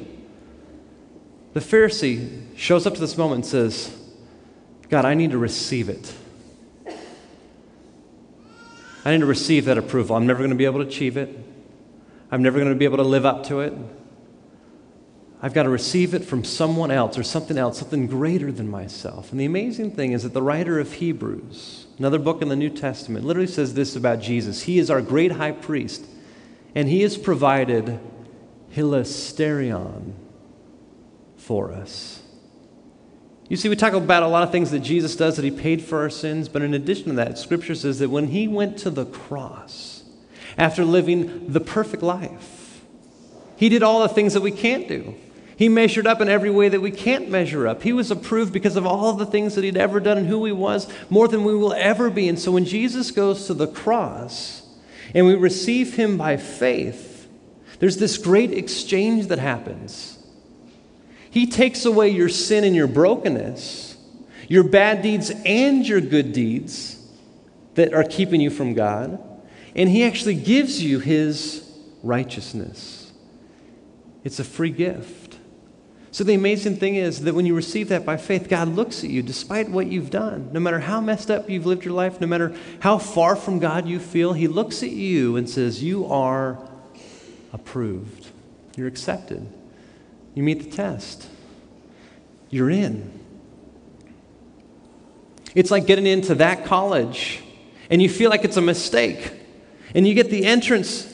the 1.54 1.60
Pharisee 1.60 2.58
shows 2.58 2.88
up 2.88 2.96
to 2.96 3.00
this 3.00 3.16
moment 3.16 3.44
and 3.44 3.46
says, 3.46 3.96
God, 4.90 5.06
I 5.06 5.14
need 5.14 5.32
to 5.32 5.38
receive 5.38 5.88
it. 5.88 6.12
I 9.06 9.12
need 9.12 9.20
to 9.20 9.26
receive 9.26 9.66
that 9.66 9.78
approval. 9.78 10.16
I'm 10.16 10.28
never 10.28 10.40
going 10.40 10.50
to 10.50 10.56
be 10.56 10.66
able 10.66 10.82
to 10.84 10.88
achieve 10.88 11.18
it. 11.18 11.38
I'm 12.32 12.44
never 12.44 12.60
going 12.60 12.70
to 12.72 12.78
be 12.78 12.86
able 12.86 12.98
to 12.98 13.04
live 13.04 13.26
up 13.26 13.46
to 13.46 13.62
it. 13.62 13.74
I've 15.42 15.54
got 15.54 15.64
to 15.64 15.70
receive 15.70 16.14
it 16.14 16.26
from 16.26 16.44
someone 16.44 16.92
else 16.92 17.18
or 17.18 17.24
something 17.24 17.58
else, 17.58 17.80
something 17.80 18.08
greater 18.08 18.52
than 18.52 18.70
myself. 18.70 19.32
And 19.32 19.40
the 19.40 19.46
amazing 19.46 19.92
thing 19.92 20.12
is 20.12 20.24
that 20.24 20.34
the 20.34 20.42
writer 20.42 20.80
of 20.80 20.94
Hebrews, 20.94 21.88
another 21.98 22.20
book 22.20 22.42
in 22.42 22.50
the 22.50 22.58
New 22.58 22.70
Testament, 22.70 23.26
literally 23.26 23.48
says 23.48 23.74
this 23.74 23.96
about 23.96 24.20
Jesus 24.20 24.64
He 24.64 24.80
is 24.80 24.90
our 24.90 25.02
great 25.02 25.32
high 25.34 25.54
priest, 25.54 26.06
and 26.76 26.90
he 26.90 27.02
has 27.04 27.18
provided 27.18 28.00
hilasterion 28.76 30.14
for 31.38 31.72
us. 31.72 32.19
You 33.50 33.58
see, 33.58 33.68
we 33.68 33.76
talk 33.76 33.94
about 33.94 34.22
a 34.22 34.28
lot 34.28 34.44
of 34.44 34.52
things 34.52 34.70
that 34.72 34.82
Jesus 34.82 35.16
does 35.16 35.36
that 35.36 35.44
he 35.44 35.50
paid 35.50 35.82
for 35.82 36.02
our 36.02 36.10
sins, 36.12 36.48
but 36.48 36.62
in 36.62 36.76
addition 36.76 37.06
to 37.06 37.14
that, 37.14 37.40
Scripture 37.40 37.74
says 37.74 37.98
that 37.98 38.10
when 38.10 38.28
he 38.28 38.48
went 38.48 38.78
to 38.80 38.92
the 38.92 39.08
cross, 39.08 40.04
after 40.56 40.86
living 40.86 41.52
the 41.52 41.60
perfect 41.60 42.04
life, 42.04 42.84
he 43.58 43.68
did 43.68 43.82
all 43.82 44.02
the 44.02 44.10
things 44.10 44.36
that 44.36 44.42
we 44.42 44.52
can't 44.52 44.88
do. 44.88 45.16
He 45.58 45.68
measured 45.68 46.06
up 46.06 46.22
in 46.22 46.30
every 46.30 46.52
way 46.52 46.70
that 46.70 46.80
we 46.80 46.92
can't 46.92 47.28
measure 47.28 47.68
up. 47.68 47.82
He 47.82 47.92
was 47.92 48.12
approved 48.12 48.54
because 48.54 48.76
of 48.76 48.86
all 48.86 49.14
the 49.14 49.26
things 49.26 49.56
that 49.56 49.64
he'd 49.64 49.76
ever 49.76 50.00
done 50.00 50.20
and 50.20 50.28
who 50.28 50.46
he 50.46 50.52
was, 50.52 50.88
more 51.10 51.28
than 51.28 51.44
we 51.44 51.56
will 51.56 51.74
ever 51.74 52.12
be. 52.12 52.30
And 52.30 52.38
so 52.38 52.52
when 52.52 52.66
Jesus 52.66 53.10
goes 53.10 53.48
to 53.48 53.56
the 53.56 53.68
cross 53.68 54.62
and 55.16 55.26
we 55.26 55.34
receive 55.34 55.96
him 55.96 56.18
by 56.18 56.38
faith, 56.38 57.28
there's 57.80 57.98
this 57.98 58.18
great 58.20 58.52
exchange 58.52 59.28
that 59.28 59.40
happens. 59.40 60.19
He 61.32 61.46
takes 61.46 61.86
away 61.86 62.10
your 62.10 62.30
sin 62.30 62.64
and 62.64 62.76
your 62.76 62.88
brokenness, 62.88 63.98
your 64.48 64.64
bad 64.64 65.02
deeds 65.02 65.32
and 65.46 65.88
your 65.88 66.02
good 66.02 66.34
deeds 66.34 66.96
that 67.76 67.94
are 67.94 68.04
keeping 68.04 68.42
you 68.42 68.50
from 68.50 68.74
God, 68.74 69.20
and 69.76 69.90
He 69.90 70.04
actually 70.04 70.36
gives 70.36 70.82
you 70.82 71.00
His 71.00 71.70
righteousness. 72.02 73.12
It's 74.24 74.40
a 74.40 74.44
free 74.44 74.72
gift. 74.72 75.38
So, 76.12 76.24
the 76.24 76.34
amazing 76.34 76.78
thing 76.78 76.96
is 76.96 77.22
that 77.22 77.36
when 77.36 77.46
you 77.46 77.54
receive 77.54 77.90
that 77.90 78.04
by 78.04 78.18
faith, 78.18 78.50
God 78.50 78.70
looks 78.70 79.04
at 79.04 79.12
you 79.12 79.22
despite 79.22 79.70
what 79.70 79.88
you've 79.88 80.10
done. 80.10 80.50
No 80.52 80.60
matter 80.60 80.80
how 80.80 81.00
messed 81.00 81.30
up 81.30 81.50
you've 81.50 81.68
lived 81.68 81.86
your 81.86 81.94
life, 81.94 82.20
no 82.20 82.26
matter 82.26 82.56
how 82.80 82.98
far 82.98 83.36
from 83.36 83.60
God 83.60 83.88
you 83.88 84.00
feel, 84.00 84.34
He 84.34 84.48
looks 84.48 84.82
at 84.82 84.90
you 84.90 85.36
and 85.36 85.48
says, 85.48 85.84
You 85.84 86.08
are 86.08 86.68
approved. 87.54 88.28
You're 88.76 88.88
accepted. 88.88 89.48
You 90.40 90.44
meet 90.44 90.64
the 90.64 90.70
test. 90.74 91.28
You're 92.50 92.70
in. 92.70 93.12
It's 95.54 95.70
like 95.70 95.86
getting 95.86 96.08
into 96.08 96.36
that 96.36 96.64
college 96.64 97.42
and 97.90 98.02
you 98.02 98.08
feel 98.08 98.30
like 98.30 98.46
it's 98.46 98.56
a 98.56 98.62
mistake. 98.62 99.34
And 99.94 100.08
you 100.08 100.14
get 100.14 100.30
the 100.30 100.46
entrance 100.46 101.14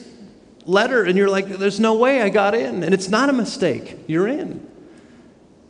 letter 0.67 1.03
and 1.03 1.17
you're 1.17 1.27
like, 1.27 1.47
there's 1.47 1.79
no 1.79 1.95
way 1.95 2.21
I 2.21 2.29
got 2.29 2.53
in. 2.53 2.83
And 2.83 2.93
it's 2.93 3.09
not 3.09 3.29
a 3.29 3.33
mistake. 3.33 3.97
You're 4.05 4.27
in. 4.27 4.69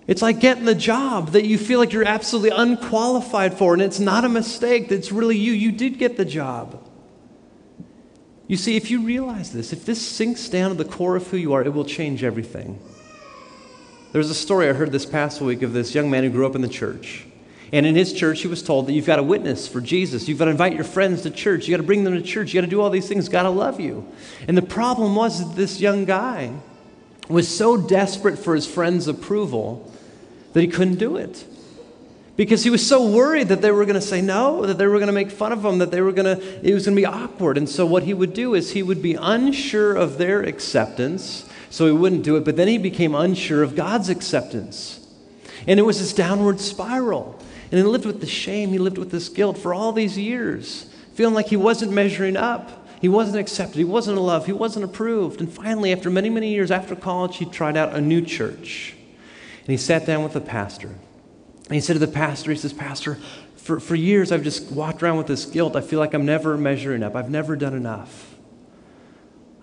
It's 0.05 0.21
like 0.21 0.41
getting 0.41 0.65
the 0.65 0.75
job 0.75 1.29
that 1.29 1.45
you 1.45 1.57
feel 1.57 1.79
like 1.79 1.93
you're 1.93 2.03
absolutely 2.03 2.49
unqualified 2.49 3.57
for, 3.57 3.71
and 3.71 3.81
it's 3.81 4.01
not 4.01 4.25
a 4.25 4.29
mistake. 4.29 4.89
That's 4.89 5.13
really 5.13 5.37
you. 5.37 5.53
You 5.53 5.71
did 5.71 5.97
get 5.97 6.17
the 6.17 6.25
job. 6.25 6.85
You 8.47 8.57
see, 8.57 8.75
if 8.75 8.91
you 8.91 9.03
realize 9.03 9.53
this, 9.53 9.71
if 9.71 9.85
this 9.85 10.05
sinks 10.05 10.49
down 10.49 10.71
to 10.71 10.75
the 10.75 10.83
core 10.83 11.15
of 11.15 11.25
who 11.27 11.37
you 11.37 11.53
are, 11.53 11.63
it 11.63 11.73
will 11.73 11.85
change 11.85 12.21
everything. 12.21 12.79
There 14.15 14.21
was 14.21 14.29
a 14.29 14.33
story 14.33 14.69
I 14.69 14.71
heard 14.71 14.93
this 14.93 15.05
past 15.05 15.41
week 15.41 15.61
of 15.61 15.73
this 15.73 15.93
young 15.93 16.09
man 16.09 16.23
who 16.23 16.29
grew 16.29 16.45
up 16.45 16.55
in 16.55 16.61
the 16.61 16.69
church. 16.69 17.25
And 17.73 17.85
in 17.85 17.95
his 17.95 18.13
church, 18.13 18.39
he 18.39 18.47
was 18.47 18.63
told 18.63 18.87
that 18.87 18.93
you've 18.93 19.05
got 19.05 19.17
to 19.17 19.23
witness 19.23 19.67
for 19.67 19.81
Jesus. 19.81 20.29
You've 20.29 20.39
got 20.39 20.45
to 20.45 20.51
invite 20.51 20.73
your 20.73 20.85
friends 20.85 21.23
to 21.23 21.29
church. 21.29 21.67
You've 21.67 21.73
got 21.73 21.81
to 21.81 21.85
bring 21.85 22.05
them 22.05 22.13
to 22.13 22.21
church. 22.21 22.53
You've 22.53 22.61
got 22.61 22.65
to 22.65 22.71
do 22.71 22.79
all 22.79 22.89
these 22.89 23.09
things. 23.09 23.27
God 23.27 23.43
to 23.43 23.49
love 23.49 23.81
you. 23.81 24.09
And 24.47 24.57
the 24.57 24.61
problem 24.61 25.15
was 25.15 25.45
that 25.45 25.57
this 25.57 25.81
young 25.81 26.05
guy 26.05 26.53
was 27.27 27.53
so 27.53 27.75
desperate 27.75 28.39
for 28.39 28.55
his 28.55 28.65
friends' 28.65 29.09
approval 29.09 29.91
that 30.53 30.61
he 30.61 30.69
couldn't 30.69 30.95
do 30.95 31.17
it. 31.17 31.43
Because 32.37 32.63
he 32.63 32.69
was 32.69 32.87
so 32.87 33.09
worried 33.09 33.49
that 33.49 33.61
they 33.61 33.71
were 33.71 33.83
going 33.83 33.95
to 33.95 34.01
say 34.01 34.21
no, 34.21 34.65
that 34.65 34.77
they 34.77 34.87
were 34.87 34.99
going 34.99 35.07
to 35.07 35.13
make 35.13 35.29
fun 35.29 35.51
of 35.51 35.65
him, 35.65 35.79
that 35.79 35.91
they 35.91 35.99
were 35.99 36.13
going 36.13 36.39
to, 36.39 36.65
it 36.65 36.73
was 36.73 36.85
going 36.85 36.95
to 36.95 37.01
be 37.01 37.05
awkward. 37.05 37.57
And 37.57 37.67
so 37.67 37.85
what 37.85 38.03
he 38.03 38.13
would 38.13 38.33
do 38.33 38.53
is 38.53 38.71
he 38.71 38.81
would 38.81 39.01
be 39.01 39.15
unsure 39.15 39.93
of 39.93 40.17
their 40.17 40.41
acceptance 40.41 41.49
so 41.75 41.87
he 41.87 41.91
wouldn't 41.91 42.23
do 42.23 42.37
it. 42.37 42.45
But 42.45 42.55
then 42.55 42.69
he 42.69 42.77
became 42.77 43.13
unsure 43.13 43.61
of 43.61 43.75
God's 43.75 44.07
acceptance. 44.07 45.05
And 45.67 45.77
it 45.77 45.83
was 45.83 45.99
this 45.99 46.13
downward 46.13 46.61
spiral. 46.61 47.37
And 47.69 47.77
he 47.77 47.83
lived 47.83 48.05
with 48.05 48.21
the 48.21 48.27
shame, 48.27 48.69
he 48.69 48.77
lived 48.77 48.97
with 48.97 49.11
this 49.11 49.27
guilt 49.27 49.57
for 49.57 49.73
all 49.73 49.91
these 49.91 50.17
years, 50.17 50.89
feeling 51.15 51.33
like 51.33 51.47
he 51.47 51.57
wasn't 51.57 51.91
measuring 51.91 52.37
up. 52.37 52.87
He 53.01 53.09
wasn't 53.09 53.39
accepted, 53.39 53.75
he 53.75 53.83
wasn't 53.83 54.17
loved, 54.17 54.45
he 54.45 54.53
wasn't 54.53 54.85
approved. 54.85 55.41
And 55.41 55.51
finally, 55.51 55.91
after 55.91 56.09
many, 56.09 56.29
many 56.29 56.47
years 56.53 56.71
after 56.71 56.95
college, 56.95 57.35
he 57.35 57.45
tried 57.45 57.75
out 57.75 57.93
a 57.93 57.99
new 57.99 58.21
church. 58.21 58.95
And 59.59 59.67
he 59.67 59.75
sat 59.75 60.05
down 60.05 60.23
with 60.23 60.31
the 60.31 60.39
pastor. 60.39 60.87
And 60.87 61.75
he 61.75 61.81
said 61.81 61.93
to 61.93 61.99
the 61.99 62.07
pastor, 62.07 62.51
he 62.51 62.57
says, 62.57 62.71
Pastor, 62.71 63.15
for, 63.57 63.81
for 63.81 63.95
years 63.95 64.31
I've 64.31 64.43
just 64.43 64.71
walked 64.71 65.03
around 65.03 65.17
with 65.17 65.27
this 65.27 65.43
guilt. 65.43 65.75
I 65.75 65.81
feel 65.81 65.99
like 65.99 66.13
I'm 66.13 66.25
never 66.25 66.55
measuring 66.57 67.03
up. 67.03 67.17
I've 67.17 67.29
never 67.29 67.57
done 67.57 67.73
enough. 67.73 68.34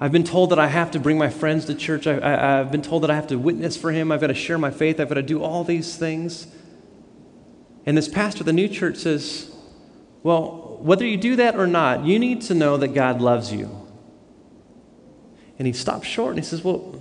I've 0.03 0.11
been 0.11 0.25
told 0.25 0.51
that 0.51 0.59
I 0.59 0.67
have 0.67 0.91
to 0.91 0.99
bring 0.99 1.17
my 1.17 1.31
friends 1.31 1.67
to 1.67 1.77
church. 1.77 2.09
I, 2.09 2.19
I, 2.19 2.59
I've 2.59 2.73
been 2.73 2.83
told 2.83 3.05
that 3.05 3.11
I 3.13 3.15
have 3.15 3.29
to 3.29 3.37
witness 3.37 3.77
for 3.77 3.93
him. 3.93 4.11
I've 4.11 4.21
got 4.21 4.27
to 4.27 4.35
share 4.35 4.59
my 4.59 4.73
faith. 4.73 4.99
I've 4.99 5.09
got 5.09 5.15
to 5.15 5.23
do 5.23 5.41
all 5.45 5.63
these 5.63 5.97
things. 5.97 6.49
And 7.87 7.97
this 7.97 8.09
pastor 8.09 8.41
of 8.41 8.47
the 8.47 8.53
new 8.53 8.67
church 8.67 8.97
says, 8.97 9.55
Well, 10.25 10.81
whether 10.81 11.07
you 11.07 11.17
do 11.17 11.37
that 11.37 11.55
or 11.55 11.69
not, 11.69 12.05
you 12.05 12.19
need 12.19 12.43
to 12.43 12.55
know 12.55 12.77
that 12.79 12.89
God 12.89 13.21
loves 13.21 13.53
you. 13.53 13.71
And 15.57 15.69
he 15.69 15.73
stops 15.73 16.09
short 16.09 16.31
and 16.31 16.41
he 16.41 16.45
says, 16.45 16.65
Well, 16.65 17.01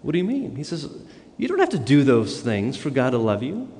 what 0.00 0.12
do 0.12 0.18
you 0.18 0.24
mean? 0.24 0.56
He 0.56 0.64
says, 0.64 0.88
You 1.36 1.46
don't 1.46 1.58
have 1.58 1.68
to 1.68 1.78
do 1.78 2.04
those 2.04 2.40
things 2.40 2.78
for 2.78 2.88
God 2.88 3.10
to 3.10 3.18
love 3.18 3.42
you. 3.42 3.70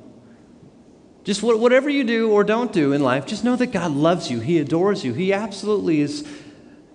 Just 1.23 1.41
whatever 1.41 1.89
you 1.89 2.03
do 2.03 2.31
or 2.31 2.43
don't 2.43 2.71
do 2.71 2.93
in 2.93 3.01
life, 3.01 3.25
just 3.25 3.43
know 3.43 3.55
that 3.55 3.71
God 3.71 3.91
loves 3.91 4.29
you. 4.29 4.39
He 4.39 4.59
adores 4.59 5.03
you. 5.03 5.13
He 5.13 5.33
absolutely 5.33 5.99
is 5.99 6.27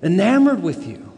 enamored 0.02 0.62
with 0.62 0.86
you. 0.86 1.12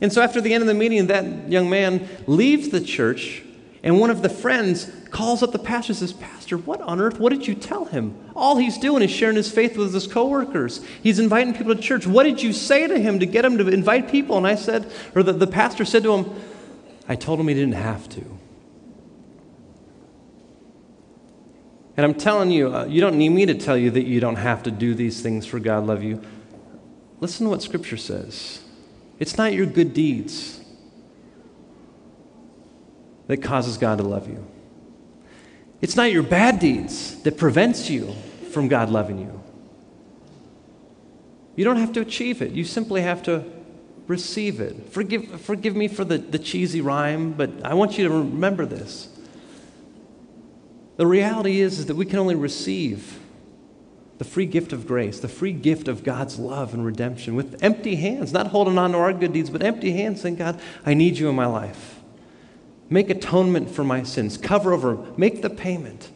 And 0.00 0.12
so 0.12 0.22
after 0.22 0.40
the 0.40 0.54
end 0.54 0.62
of 0.62 0.68
the 0.68 0.74
meeting, 0.74 1.08
that 1.08 1.50
young 1.50 1.68
man 1.68 2.08
leaves 2.26 2.68
the 2.68 2.80
church, 2.80 3.42
and 3.82 3.98
one 3.98 4.10
of 4.10 4.22
the 4.22 4.28
friends 4.28 4.90
calls 5.10 5.42
up 5.42 5.52
the 5.52 5.58
pastor 5.58 5.92
and 5.92 5.98
says, 5.98 6.12
Pastor, 6.12 6.56
what 6.58 6.80
on 6.80 7.00
earth? 7.00 7.18
What 7.18 7.32
did 7.32 7.46
you 7.46 7.54
tell 7.54 7.84
him? 7.84 8.16
All 8.36 8.56
he's 8.56 8.78
doing 8.78 9.02
is 9.02 9.10
sharing 9.10 9.36
his 9.36 9.50
faith 9.50 9.76
with 9.76 9.92
his 9.94 10.06
coworkers. 10.06 10.84
He's 11.02 11.18
inviting 11.18 11.54
people 11.54 11.74
to 11.74 11.80
church. 11.80 12.06
What 12.06 12.24
did 12.24 12.42
you 12.42 12.52
say 12.52 12.86
to 12.86 12.98
him 12.98 13.18
to 13.20 13.26
get 13.26 13.44
him 13.44 13.58
to 13.58 13.68
invite 13.68 14.10
people? 14.10 14.36
And 14.36 14.46
I 14.46 14.54
said, 14.54 14.90
or 15.14 15.22
the, 15.22 15.32
the 15.32 15.46
pastor 15.46 15.84
said 15.84 16.02
to 16.04 16.14
him, 16.14 16.40
I 17.08 17.16
told 17.16 17.40
him 17.40 17.48
he 17.48 17.54
didn't 17.54 17.74
have 17.74 18.08
to. 18.10 18.38
And 21.96 22.04
I'm 22.04 22.14
telling 22.14 22.52
you, 22.52 22.72
uh, 22.72 22.84
you 22.84 23.00
don't 23.00 23.16
need 23.16 23.30
me 23.30 23.46
to 23.46 23.54
tell 23.54 23.76
you 23.76 23.90
that 23.90 24.04
you 24.04 24.20
don't 24.20 24.36
have 24.36 24.62
to 24.64 24.70
do 24.70 24.94
these 24.94 25.20
things 25.20 25.46
for 25.46 25.58
God 25.58 25.84
love 25.84 26.02
you. 26.02 26.22
Listen 27.20 27.46
to 27.46 27.50
what 27.50 27.62
Scripture 27.62 27.96
says. 27.96 28.60
It's 29.18 29.36
not 29.36 29.52
your 29.52 29.66
good 29.66 29.92
deeds 29.92 30.60
that 33.26 33.38
causes 33.38 33.76
God 33.76 33.98
to 33.98 34.04
love 34.04 34.28
you. 34.28 34.46
It's 35.80 35.96
not 35.96 36.12
your 36.12 36.22
bad 36.22 36.58
deeds 36.58 37.20
that 37.22 37.36
prevents 37.36 37.90
you 37.90 38.14
from 38.52 38.68
God 38.68 38.90
loving 38.90 39.18
you. 39.18 39.42
You 41.56 41.64
don't 41.64 41.76
have 41.76 41.92
to 41.94 42.00
achieve 42.00 42.40
it. 42.40 42.52
You 42.52 42.64
simply 42.64 43.02
have 43.02 43.22
to 43.24 43.44
receive 44.06 44.60
it. 44.60 44.90
Forgive, 44.90 45.40
forgive 45.40 45.76
me 45.76 45.88
for 45.88 46.04
the, 46.04 46.18
the 46.18 46.38
cheesy 46.38 46.80
rhyme, 46.80 47.32
but 47.32 47.50
I 47.64 47.74
want 47.74 47.98
you 47.98 48.08
to 48.08 48.14
remember 48.14 48.64
this. 48.64 49.08
The 50.96 51.06
reality 51.06 51.60
is, 51.60 51.78
is 51.78 51.86
that 51.86 51.96
we 51.96 52.06
can 52.06 52.18
only 52.18 52.34
receive 52.34 53.20
the 54.18 54.24
free 54.24 54.46
gift 54.46 54.72
of 54.72 54.86
grace, 54.86 55.20
the 55.20 55.28
free 55.28 55.52
gift 55.52 55.86
of 55.86 56.02
God's 56.02 56.38
love 56.38 56.74
and 56.74 56.84
redemption 56.84 57.36
with 57.36 57.62
empty 57.62 57.96
hands, 57.96 58.32
not 58.32 58.48
holding 58.48 58.76
on 58.76 58.92
to 58.92 58.98
our 58.98 59.12
good 59.12 59.32
deeds, 59.32 59.48
but 59.48 59.62
empty 59.62 59.92
hands 59.92 60.20
saying, 60.20 60.36
God, 60.36 60.60
I 60.84 60.94
need 60.94 61.18
you 61.18 61.28
in 61.28 61.36
my 61.36 61.46
life. 61.46 62.00
Make 62.90 63.10
atonement 63.10 63.70
for 63.70 63.84
my 63.84 64.02
sins, 64.02 64.36
cover 64.36 64.72
over, 64.72 64.96
make 65.16 65.42
the 65.42 65.50
payment. 65.50 66.10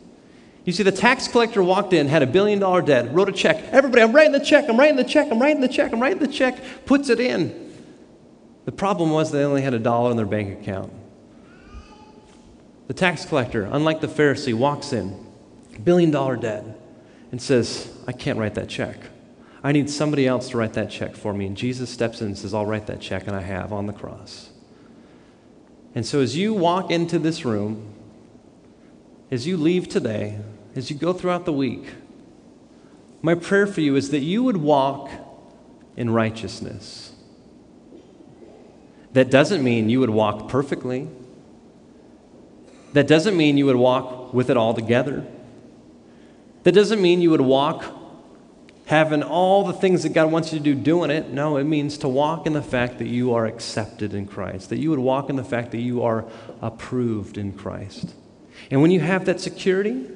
You 0.65 0.73
see, 0.73 0.83
the 0.83 0.93
tax 0.93 1.29
collector 1.29 1.63
walked 1.63 1.93
in, 1.93 2.09
had 2.09 2.23
a 2.23 2.27
billion 2.27 2.59
dollar 2.59 2.83
debt, 2.83 3.13
wrote 3.13 3.29
a 3.29 3.33
check. 3.33 3.63
Everybody, 3.71 4.03
I'm 4.03 4.13
writing 4.13 4.33
the 4.33 4.41
check, 4.41 4.69
I'm 4.69 4.79
writing 4.79 4.97
the 4.97 5.05
check, 5.05 5.31
I'm 5.31 5.41
writing 5.41 5.61
the 5.61 5.69
check, 5.69 5.93
I'm 5.93 6.01
writing 6.01 6.19
the 6.19 6.29
check, 6.29 6.61
puts 6.87 7.09
it 7.09 7.21
in. 7.21 7.73
The 8.65 8.73
problem 8.73 9.11
was 9.11 9.31
they 9.31 9.45
only 9.45 9.63
had 9.63 9.75
a 9.75 9.79
dollar 9.79 10.11
in 10.11 10.17
their 10.17 10.27
bank 10.27 10.61
account. 10.61 10.93
The 12.89 12.95
tax 12.95 13.25
collector, 13.25 13.69
unlike 13.71 14.01
the 14.01 14.07
Pharisee, 14.09 14.55
walks 14.55 14.93
in, 14.93 15.27
billion 15.83 16.11
dollar 16.11 16.37
debt, 16.37 16.65
and 17.31 17.41
says, 17.41 17.92
I 18.07 18.13
can't 18.13 18.39
write 18.39 18.55
that 18.55 18.69
check. 18.69 18.97
I 19.65 19.73
need 19.73 19.89
somebody 19.89 20.27
else 20.27 20.49
to 20.51 20.57
write 20.57 20.73
that 20.75 20.91
check 20.91 21.15
for 21.15 21.33
me. 21.33 21.47
And 21.47 21.57
Jesus 21.57 21.89
steps 21.89 22.21
in 22.21 22.29
and 22.29 22.39
says, 22.39 22.53
I'll 22.53 22.67
write 22.67 22.87
that 22.89 23.01
check, 23.01 23.27
and 23.27 23.37
I 23.37 23.43
have 23.43 23.73
on 23.73 23.87
the 23.87 23.93
cross. 23.93 24.51
And 25.95 26.05
so 26.05 26.21
as 26.21 26.37
you 26.37 26.53
walk 26.53 26.91
into 26.91 27.19
this 27.19 27.45
room, 27.45 27.93
as 29.31 29.47
you 29.47 29.57
leave 29.57 29.89
today, 29.89 30.39
as 30.75 30.91
you 30.91 30.97
go 30.97 31.13
throughout 31.13 31.45
the 31.45 31.53
week, 31.53 31.85
my 33.21 33.35
prayer 33.35 33.67
for 33.67 33.81
you 33.81 33.95
is 33.95 34.11
that 34.11 34.21
you 34.21 34.43
would 34.43 34.57
walk 34.57 35.11
in 35.97 36.11
righteousness. 36.11 37.13
That 39.13 39.31
doesn't 39.31 39.63
mean 39.63 39.89
you 39.89 40.01
would 40.01 40.11
walk 40.11 40.49
perfectly. 40.49 41.09
That 42.95 43.07
doesn't 43.07 43.37
mean 43.37 43.59
you 43.59 43.67
would 43.67 43.77
walk 43.77 44.35
with 44.35 44.51
it 44.51 44.57
all 44.57 44.75
together. 44.75 45.25
That 46.65 46.73
doesn't 46.73 47.03
mean 47.03 47.21
you 47.21 47.31
would 47.31 47.41
walk 47.41 47.85
having 48.87 49.23
all 49.23 49.65
the 49.65 49.73
things 49.73 50.03
that 50.03 50.11
God 50.11 50.31
wants 50.31 50.53
you 50.53 50.59
to 50.59 50.65
do 50.65 50.75
doing 50.75 51.11
it. 51.11 51.31
No, 51.31 51.57
it 51.57 51.65
means 51.65 51.99
to 51.99 52.09
walk 52.09 52.47
in 52.47 52.53
the 52.53 52.63
fact 52.63 52.99
that 52.99 53.09
you 53.09 53.35
are 53.35 53.47
accepted 53.47 54.13
in 54.13 54.27
Christ, 54.27 54.69
that 54.71 54.79
you 54.79 54.91
would 54.91 54.99
walk 54.99 55.31
in 55.31 55.37
the 55.37 55.45
fact 55.45 55.71
that 55.71 55.81
you 55.81 56.03
are 56.03 56.25
approved 56.61 57.39
in 57.39 57.53
Christ. 57.53 58.15
And 58.71 58.83
when 58.83 58.91
you 58.91 59.01
have 59.01 59.25
that 59.27 59.41
security, 59.41 60.09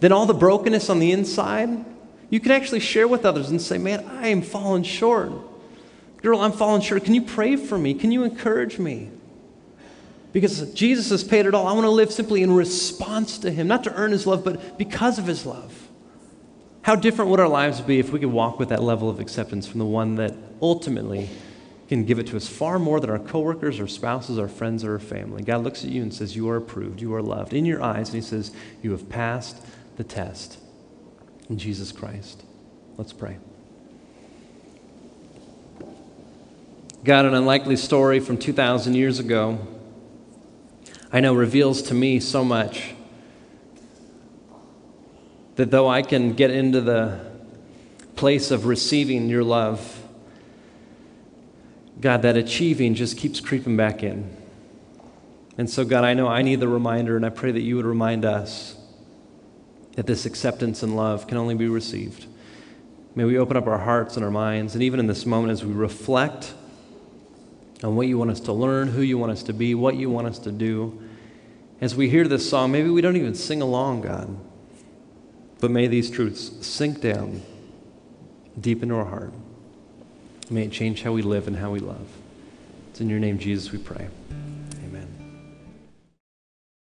then 0.00 0.12
all 0.12 0.26
the 0.26 0.34
brokenness 0.34 0.90
on 0.90 0.98
the 0.98 1.12
inside, 1.12 1.84
you 2.30 2.40
can 2.40 2.52
actually 2.52 2.80
share 2.80 3.08
with 3.08 3.24
others 3.24 3.50
and 3.50 3.60
say, 3.60 3.78
Man, 3.78 4.04
I 4.06 4.28
am 4.28 4.42
falling 4.42 4.82
short. 4.82 5.32
Girl, 6.22 6.40
I'm 6.40 6.52
falling 6.52 6.82
short. 6.82 7.04
Can 7.04 7.14
you 7.14 7.22
pray 7.22 7.56
for 7.56 7.78
me? 7.78 7.94
Can 7.94 8.12
you 8.12 8.24
encourage 8.24 8.78
me? 8.78 9.10
Because 10.40 10.72
Jesus 10.72 11.10
has 11.10 11.24
paid 11.24 11.46
it 11.46 11.54
all. 11.54 11.66
I 11.66 11.72
want 11.72 11.84
to 11.84 11.90
live 11.90 12.12
simply 12.12 12.44
in 12.44 12.52
response 12.52 13.38
to 13.38 13.50
Him, 13.50 13.66
not 13.66 13.82
to 13.82 13.94
earn 13.94 14.12
His 14.12 14.24
love, 14.24 14.44
but 14.44 14.78
because 14.78 15.18
of 15.18 15.26
His 15.26 15.44
love. 15.44 15.88
How 16.82 16.94
different 16.94 17.32
would 17.32 17.40
our 17.40 17.48
lives 17.48 17.80
be 17.80 17.98
if 17.98 18.12
we 18.12 18.20
could 18.20 18.30
walk 18.30 18.60
with 18.60 18.68
that 18.68 18.80
level 18.80 19.10
of 19.10 19.18
acceptance 19.18 19.66
from 19.66 19.80
the 19.80 19.84
one 19.84 20.14
that 20.14 20.32
ultimately 20.62 21.28
can 21.88 22.04
give 22.04 22.20
it 22.20 22.28
to 22.28 22.36
us 22.36 22.46
far 22.46 22.78
more 22.78 23.00
than 23.00 23.10
our 23.10 23.18
coworkers, 23.18 23.80
our 23.80 23.88
spouses, 23.88 24.38
our 24.38 24.46
friends, 24.46 24.84
or 24.84 24.92
our 24.92 25.00
family? 25.00 25.42
God 25.42 25.64
looks 25.64 25.82
at 25.82 25.90
you 25.90 26.02
and 26.02 26.14
says, 26.14 26.36
You 26.36 26.48
are 26.50 26.56
approved, 26.56 27.00
you 27.00 27.12
are 27.16 27.22
loved 27.22 27.52
in 27.52 27.64
your 27.64 27.82
eyes, 27.82 28.10
and 28.10 28.14
He 28.14 28.20
says, 28.20 28.52
You 28.80 28.92
have 28.92 29.08
passed 29.08 29.56
the 29.96 30.04
test 30.04 30.56
in 31.50 31.58
Jesus 31.58 31.90
Christ. 31.90 32.44
Let's 32.96 33.12
pray. 33.12 33.38
God, 37.02 37.24
an 37.24 37.34
unlikely 37.34 37.74
story 37.74 38.20
from 38.20 38.38
2,000 38.38 38.94
years 38.94 39.18
ago 39.18 39.58
I 41.10 41.20
know 41.20 41.34
reveals 41.34 41.80
to 41.82 41.94
me 41.94 42.20
so 42.20 42.44
much 42.44 42.94
that 45.56 45.70
though 45.70 45.88
I 45.88 46.02
can 46.02 46.34
get 46.34 46.50
into 46.50 46.80
the 46.80 47.20
place 48.14 48.50
of 48.50 48.66
receiving 48.66 49.28
your 49.28 49.42
love, 49.42 50.02
God, 52.00 52.22
that 52.22 52.36
achieving 52.36 52.94
just 52.94 53.16
keeps 53.16 53.40
creeping 53.40 53.76
back 53.76 54.02
in. 54.02 54.36
And 55.56 55.68
so, 55.68 55.84
God, 55.84 56.04
I 56.04 56.14
know 56.14 56.28
I 56.28 56.42
need 56.42 56.60
the 56.60 56.68
reminder, 56.68 57.16
and 57.16 57.26
I 57.26 57.30
pray 57.30 57.50
that 57.52 57.62
you 57.62 57.76
would 57.76 57.86
remind 57.86 58.24
us 58.24 58.76
that 59.96 60.06
this 60.06 60.26
acceptance 60.26 60.82
and 60.84 60.94
love 60.94 61.26
can 61.26 61.38
only 61.38 61.56
be 61.56 61.66
received. 61.66 62.26
May 63.16 63.24
we 63.24 63.36
open 63.38 63.56
up 63.56 63.66
our 63.66 63.78
hearts 63.78 64.14
and 64.14 64.24
our 64.24 64.30
minds, 64.30 64.74
and 64.74 64.82
even 64.82 65.00
in 65.00 65.08
this 65.08 65.26
moment 65.26 65.50
as 65.52 65.64
we 65.64 65.72
reflect 65.72 66.54
on 67.82 67.96
what 67.96 68.06
you 68.06 68.18
want 68.18 68.30
us 68.30 68.40
to 68.40 68.52
learn, 68.52 68.88
who 68.88 69.02
you 69.02 69.18
want 69.18 69.32
us 69.32 69.42
to 69.44 69.52
be, 69.52 69.74
what 69.74 69.96
you 69.96 70.10
want 70.10 70.26
us 70.26 70.38
to 70.40 70.52
do. 70.52 71.00
As 71.80 71.94
we 71.94 72.10
hear 72.10 72.26
this 72.26 72.48
song, 72.48 72.72
maybe 72.72 72.90
we 72.90 73.00
don't 73.00 73.16
even 73.16 73.34
sing 73.34 73.62
along, 73.62 74.02
God, 74.02 74.36
but 75.60 75.70
may 75.70 75.86
these 75.86 76.10
truths 76.10 76.66
sink 76.66 77.00
down 77.00 77.42
deep 78.60 78.82
into 78.82 78.96
our 78.96 79.04
heart. 79.04 79.32
May 80.50 80.64
it 80.64 80.72
change 80.72 81.02
how 81.02 81.12
we 81.12 81.22
live 81.22 81.46
and 81.46 81.56
how 81.56 81.70
we 81.70 81.78
love. 81.78 82.08
It's 82.90 83.00
in 83.00 83.08
your 83.08 83.20
name, 83.20 83.38
Jesus, 83.38 83.70
we 83.70 83.78
pray. 83.78 84.08